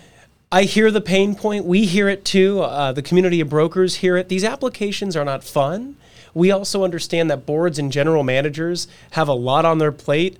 I 0.52 0.64
hear 0.64 0.90
the 0.90 1.02
pain 1.02 1.36
point. 1.36 1.66
We 1.66 1.86
hear 1.86 2.10
it 2.10 2.26
too. 2.26 2.62
Uh, 2.62 2.92
the 2.92 3.04
community 3.04 3.40
of 3.40 3.50
brokers 3.50 3.98
hear 3.98 4.18
it. 4.18 4.30
These 4.30 4.44
applications 4.44 5.16
are 5.16 5.26
not 5.26 5.44
fun. 5.44 5.96
we 6.34 6.52
also 6.52 6.84
understand 6.84 7.30
that 7.32 7.46
boards 7.46 7.80
and 7.80 7.92
general 7.92 8.24
managers 8.24 8.88
have 9.12 9.28
a 9.28 9.34
lot 9.34 9.66
on 9.66 9.80
their 9.80 9.92
plate 9.92 10.38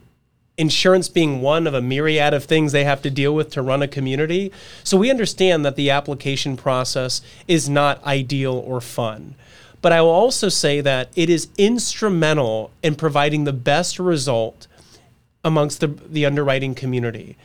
insurance 0.60 1.08
being 1.08 1.42
one 1.42 1.66
of 1.66 1.74
a 1.74 1.82
myriad 1.82 2.34
of 2.34 2.44
things 2.44 2.74
they 2.74 2.84
have 2.84 3.02
to 3.02 3.10
deal 3.10 3.34
with 3.34 3.50
to 3.50 3.62
run 3.62 3.82
a 3.82 3.88
community. 3.88 4.52
So 4.84 4.98
we 4.98 5.10
understand 5.10 5.66
that 5.66 5.78
the 5.78 5.90
application 5.90 6.58
process 6.58 7.22
is 7.48 7.70
not 7.70 8.04
ideal 8.04 8.54
or 8.54 8.82
fun. 8.82 9.36
But 9.82 9.94
I 9.94 10.02
will 10.02 10.10
also 10.10 10.50
say 10.50 10.82
that 10.82 11.10
it 11.16 11.30
is 11.30 11.48
instrumental 11.58 12.72
in 12.84 12.96
providing 12.96 13.46
the 13.46 13.54
best 13.54 13.98
result 14.00 14.68
amongst 15.44 15.80
the, 15.80 15.88
the 15.88 16.26
underwriting 16.26 16.76
community. 16.76 17.38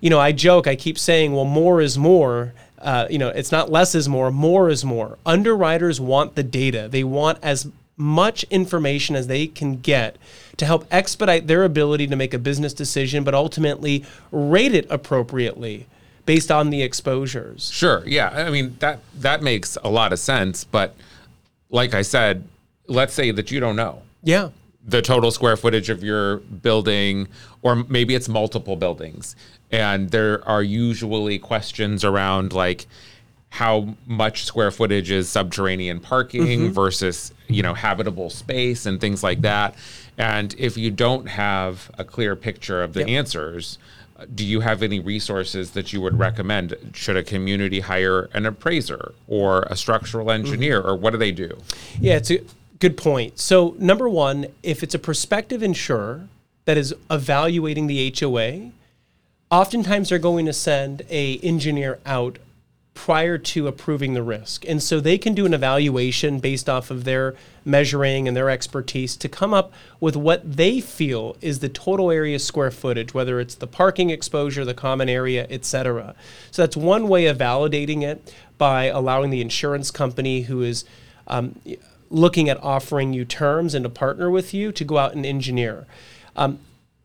You 0.00 0.10
know, 0.10 0.20
I 0.20 0.32
joke, 0.32 0.66
I 0.66 0.76
keep 0.76 0.98
saying, 0.98 1.32
well, 1.32 1.44
more 1.44 1.80
is 1.80 1.98
more. 1.98 2.54
Uh, 2.78 3.06
you 3.10 3.18
know, 3.18 3.28
it's 3.28 3.50
not 3.50 3.70
less 3.70 3.94
is 3.94 4.08
more, 4.08 4.30
more 4.30 4.68
is 4.68 4.84
more. 4.84 5.18
Underwriters 5.26 6.00
want 6.00 6.36
the 6.36 6.44
data. 6.44 6.88
They 6.88 7.02
want 7.02 7.38
as 7.42 7.68
much 7.96 8.44
information 8.44 9.16
as 9.16 9.26
they 9.26 9.48
can 9.48 9.80
get 9.80 10.16
to 10.56 10.64
help 10.64 10.86
expedite 10.90 11.48
their 11.48 11.64
ability 11.64 12.06
to 12.06 12.16
make 12.16 12.32
a 12.32 12.38
business 12.38 12.72
decision, 12.72 13.24
but 13.24 13.34
ultimately 13.34 14.04
rate 14.30 14.72
it 14.72 14.86
appropriately 14.88 15.86
based 16.24 16.52
on 16.52 16.70
the 16.70 16.82
exposures. 16.82 17.70
Sure. 17.72 18.02
Yeah. 18.06 18.28
I 18.28 18.50
mean 18.50 18.76
that 18.78 19.00
that 19.16 19.42
makes 19.42 19.76
a 19.82 19.88
lot 19.88 20.12
of 20.12 20.18
sense. 20.18 20.62
But 20.62 20.94
like 21.70 21.94
I 21.94 22.02
said, 22.02 22.44
let's 22.86 23.14
say 23.14 23.30
that 23.32 23.50
you 23.50 23.60
don't 23.60 23.76
know 23.76 24.02
Yeah. 24.22 24.50
The 24.86 25.02
total 25.02 25.30
square 25.30 25.56
footage 25.56 25.90
of 25.90 26.02
your 26.02 26.38
building, 26.38 27.28
or 27.62 27.76
maybe 27.76 28.14
it's 28.14 28.28
multiple 28.28 28.76
buildings, 28.76 29.36
and 29.70 30.10
there 30.10 30.46
are 30.48 30.62
usually 30.62 31.38
questions 31.38 32.04
around 32.04 32.52
like 32.52 32.86
how 33.50 33.94
much 34.06 34.44
square 34.44 34.70
footage 34.70 35.10
is 35.10 35.28
subterranean 35.28 36.00
parking 36.00 36.70
versus 36.72 37.32
you 37.48 37.62
know 37.62 37.74
habitable 37.74 38.30
space 38.30 38.86
and 38.86 39.00
things 39.00 39.22
like 39.22 39.40
that. 39.40 39.74
And 40.16 40.54
if 40.58 40.76
you 40.76 40.90
don't 40.90 41.26
have 41.26 41.90
a 41.96 42.04
clear 42.04 42.34
picture 42.34 42.82
of 42.82 42.92
the 42.92 43.08
answers, 43.08 43.78
uh, 44.18 44.26
do 44.34 44.44
you 44.44 44.60
have 44.60 44.82
any 44.82 44.98
resources 44.98 45.70
that 45.72 45.92
you 45.92 46.00
would 46.00 46.18
recommend? 46.18 46.74
Should 46.92 47.16
a 47.16 47.22
community 47.22 47.80
hire 47.80 48.28
an 48.34 48.44
appraiser 48.46 49.14
or 49.28 49.62
a 49.62 49.76
structural 49.76 50.30
engineer, 50.30 50.80
or 50.80 50.96
what 50.96 51.10
do 51.10 51.18
they 51.18 51.32
do? 51.32 51.56
Yeah, 52.00 52.16
it's 52.16 52.30
a 52.30 52.40
good 52.78 52.96
point. 52.96 53.38
So, 53.38 53.74
number 53.78 54.08
one, 54.08 54.46
if 54.62 54.82
it's 54.82 54.94
a 54.94 54.98
prospective 54.98 55.62
insurer 55.62 56.28
that 56.64 56.76
is 56.76 56.94
evaluating 57.10 57.86
the 57.86 58.14
HOA, 58.18 58.72
oftentimes 59.50 60.10
they're 60.10 60.18
going 60.18 60.46
to 60.46 60.52
send 60.52 61.02
a 61.10 61.38
engineer 61.38 61.98
out 62.04 62.38
prior 62.98 63.38
to 63.38 63.68
approving 63.68 64.14
the 64.14 64.22
risk. 64.24 64.64
And 64.68 64.82
so 64.82 64.98
they 64.98 65.18
can 65.18 65.32
do 65.32 65.46
an 65.46 65.54
evaluation 65.54 66.40
based 66.40 66.68
off 66.68 66.90
of 66.90 67.04
their 67.04 67.36
measuring 67.64 68.26
and 68.26 68.36
their 68.36 68.50
expertise 68.50 69.16
to 69.18 69.28
come 69.28 69.54
up 69.54 69.72
with 70.00 70.16
what 70.16 70.56
they 70.56 70.80
feel 70.80 71.36
is 71.40 71.60
the 71.60 71.68
total 71.68 72.10
area 72.10 72.40
square 72.40 72.72
footage, 72.72 73.14
whether 73.14 73.38
it's 73.38 73.54
the 73.54 73.68
parking 73.68 74.10
exposure, 74.10 74.64
the 74.64 74.74
common 74.74 75.08
area, 75.08 75.46
et 75.48 75.64
cetera. 75.64 76.16
So 76.50 76.62
that's 76.62 76.76
one 76.76 77.06
way 77.06 77.26
of 77.26 77.38
validating 77.38 78.02
it 78.02 78.34
by 78.58 78.86
allowing 78.86 79.30
the 79.30 79.40
insurance 79.40 79.92
company 79.92 80.42
who 80.42 80.62
is 80.62 80.84
um, 81.28 81.54
looking 82.10 82.48
at 82.48 82.62
offering 82.62 83.12
you 83.12 83.24
terms 83.24 83.74
and 83.74 83.84
to 83.84 83.88
partner 83.88 84.30
with 84.30 84.54
you 84.54 84.72
to 84.72 84.84
go 84.84 84.98
out 84.98 85.14
and 85.14 85.26
engineer. 85.26 85.86
Um, 86.36 86.58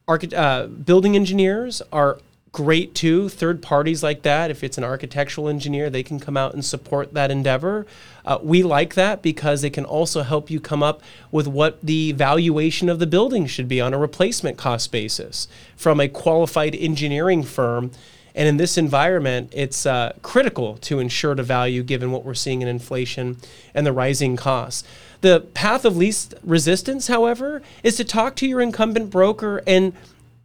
archi- 0.07 0.35
uh, 0.35 0.67
building 0.67 1.15
engineers 1.15 1.81
are 1.91 2.19
great 2.53 2.93
too. 2.93 3.29
Third 3.29 3.61
parties 3.61 4.03
like 4.03 4.21
that, 4.21 4.51
if 4.51 4.63
it's 4.63 4.77
an 4.77 4.83
architectural 4.83 5.49
engineer, 5.49 5.89
they 5.89 6.03
can 6.03 6.19
come 6.19 6.37
out 6.37 6.53
and 6.53 6.63
support 6.63 7.13
that 7.15 7.31
endeavor. 7.31 7.85
Uh, 8.23 8.37
we 8.41 8.61
like 8.63 8.93
that 8.93 9.21
because 9.21 9.61
they 9.61 9.71
can 9.71 9.85
also 9.85 10.21
help 10.21 10.51
you 10.51 10.59
come 10.59 10.83
up 10.83 11.01
with 11.31 11.47
what 11.47 11.81
the 11.81 12.11
valuation 12.11 12.89
of 12.89 12.99
the 12.99 13.07
building 13.07 13.47
should 13.47 13.67
be 13.67 13.81
on 13.81 13.93
a 13.93 13.97
replacement 13.97 14.55
cost 14.55 14.91
basis 14.91 15.47
from 15.75 15.99
a 15.99 16.07
qualified 16.07 16.75
engineering 16.75 17.43
firm. 17.43 17.91
And 18.35 18.47
in 18.47 18.57
this 18.57 18.77
environment, 18.77 19.51
it's 19.53 19.85
uh, 19.85 20.13
critical 20.21 20.77
to 20.77 20.99
ensure 20.99 21.35
the 21.35 21.43
value 21.43 21.83
given 21.83 22.11
what 22.11 22.25
we're 22.25 22.33
seeing 22.33 22.61
in 22.61 22.67
inflation 22.67 23.37
and 23.73 23.85
the 23.85 23.93
rising 23.93 24.35
costs. 24.35 24.83
The 25.21 25.41
path 25.53 25.85
of 25.85 25.95
least 25.95 26.33
resistance, 26.43 27.07
however, 27.07 27.61
is 27.83 27.95
to 27.97 28.03
talk 28.03 28.35
to 28.37 28.47
your 28.47 28.61
incumbent 28.61 29.09
broker 29.09 29.61
and 29.67 29.93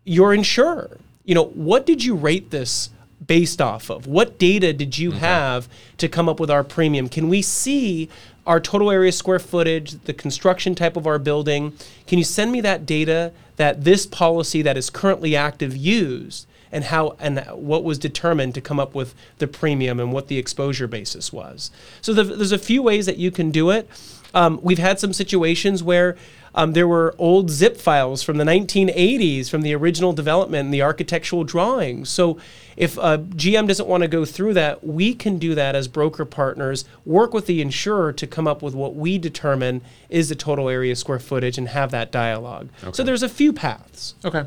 your 0.05 0.33
insurer 0.35 0.99
you 1.29 1.35
know, 1.35 1.45
what 1.45 1.85
did 1.85 2.03
you 2.03 2.15
rate 2.15 2.51
this 2.51 2.89
based 3.27 3.61
off 3.61 3.91
of? 3.91 4.07
What 4.07 4.39
data 4.39 4.73
did 4.73 4.97
you 4.97 5.11
have 5.11 5.69
to 5.99 6.09
come 6.09 6.27
up 6.27 6.41
with 6.41 6.51
our 6.51 6.65
premium? 6.65 7.07
Can 7.11 7.29
we 7.29 7.43
see 7.43 8.09
our 8.47 8.59
total 8.61 8.91
area 8.91 9.13
square 9.13 9.39
footage, 9.39 10.03
the 10.05 10.15
construction 10.15 10.75
type 10.75 10.97
of 10.97 11.07
our 11.07 11.19
building? 11.19 11.75
Can 12.07 12.17
you 12.17 12.25
send 12.25 12.51
me 12.51 12.63
that 12.63 12.87
data 12.87 13.35
that 13.57 13.85
this 13.85 14.07
policy 14.07 14.63
that 14.63 14.79
is 14.79 14.89
currently 14.89 15.37
active 15.37 15.77
used? 15.77 16.47
And 16.73 16.85
how 16.85 17.17
and 17.19 17.41
what 17.53 17.85
was 17.85 17.99
determined 17.99 18.55
to 18.55 18.61
come 18.61 18.79
up 18.81 18.95
with 18.95 19.15
the 19.39 19.47
premium 19.47 20.01
and 20.01 20.13
what 20.13 20.29
the 20.29 20.39
exposure 20.39 20.87
basis 20.87 21.33
was. 21.33 21.71
So 22.01 22.13
the, 22.13 22.25
there's 22.25 22.53
a 22.53 22.59
few 22.59 22.83
ways 22.83 23.07
that 23.07 23.17
you 23.17 23.31
can 23.31 23.51
do 23.51 23.71
it. 23.71 23.89
Um, 24.35 24.61
we've 24.63 24.79
had 24.79 25.01
some 25.01 25.13
situations 25.13 25.83
where 25.83 26.17
um, 26.55 26.73
there 26.73 26.89
were 26.89 27.15
old 27.19 27.51
zip 27.51 27.77
files 27.77 28.23
from 28.23 28.37
the 28.37 28.45
1980s 28.45 29.49
from 29.49 29.63
the 29.63 29.75
original 29.75 30.13
development 30.13 30.67
and 30.67 30.75
the 30.75 30.83
architectural 30.83 31.45
drawings. 31.45 32.09
So 32.09 32.39
if 32.77 32.97
a 32.97 33.19
GM 33.19 33.69
doesn't 33.69 33.89
want 33.89 34.03
to 34.03 34.09
go 34.09 34.25
through 34.25 34.55
that, 34.55 34.85
we 34.85 35.15
can 35.15 35.39
do 35.39 35.55
that 35.55 35.75
as 35.75 35.89
broker 35.89 36.25
partners, 36.25 36.85
work 37.05 37.33
with 37.33 37.47
the 37.47 37.61
insurer 37.61 38.13
to 38.15 38.27
come 38.27 38.47
up 38.47 38.63
with 38.63 38.75
what 38.75 38.95
we 38.95 39.19
determine 39.19 39.83
is 40.09 40.29
the 40.29 40.35
total 40.35 40.69
area 40.69 40.97
square 40.97 41.19
footage 41.19 41.59
and 41.59 41.69
have 41.69 41.91
that 41.91 42.11
dialogue. 42.11 42.69
So 42.93 43.03
there's 43.03 43.23
a 43.23 43.29
few 43.29 43.53
paths. 43.53 44.15
Okay. 44.25 44.45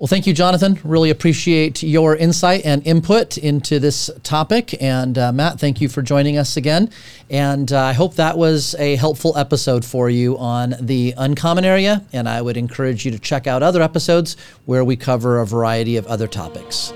Well, 0.00 0.08
thank 0.08 0.26
you, 0.26 0.32
Jonathan. 0.32 0.80
Really 0.82 1.10
appreciate 1.10 1.82
your 1.82 2.16
insight 2.16 2.64
and 2.64 2.86
input 2.86 3.36
into 3.36 3.78
this 3.78 4.10
topic. 4.22 4.82
And 4.82 5.18
uh, 5.18 5.30
Matt, 5.30 5.60
thank 5.60 5.82
you 5.82 5.90
for 5.90 6.00
joining 6.00 6.38
us 6.38 6.56
again. 6.56 6.88
And 7.28 7.70
uh, 7.70 7.78
I 7.78 7.92
hope 7.92 8.14
that 8.14 8.38
was 8.38 8.74
a 8.78 8.96
helpful 8.96 9.36
episode 9.36 9.84
for 9.84 10.08
you 10.08 10.38
on 10.38 10.74
the 10.80 11.12
uncommon 11.18 11.66
area. 11.66 12.02
And 12.14 12.30
I 12.30 12.40
would 12.40 12.56
encourage 12.56 13.04
you 13.04 13.10
to 13.10 13.18
check 13.18 13.46
out 13.46 13.62
other 13.62 13.82
episodes 13.82 14.38
where 14.64 14.86
we 14.86 14.96
cover 14.96 15.38
a 15.38 15.44
variety 15.44 15.98
of 15.98 16.06
other 16.06 16.26
topics. 16.26 16.94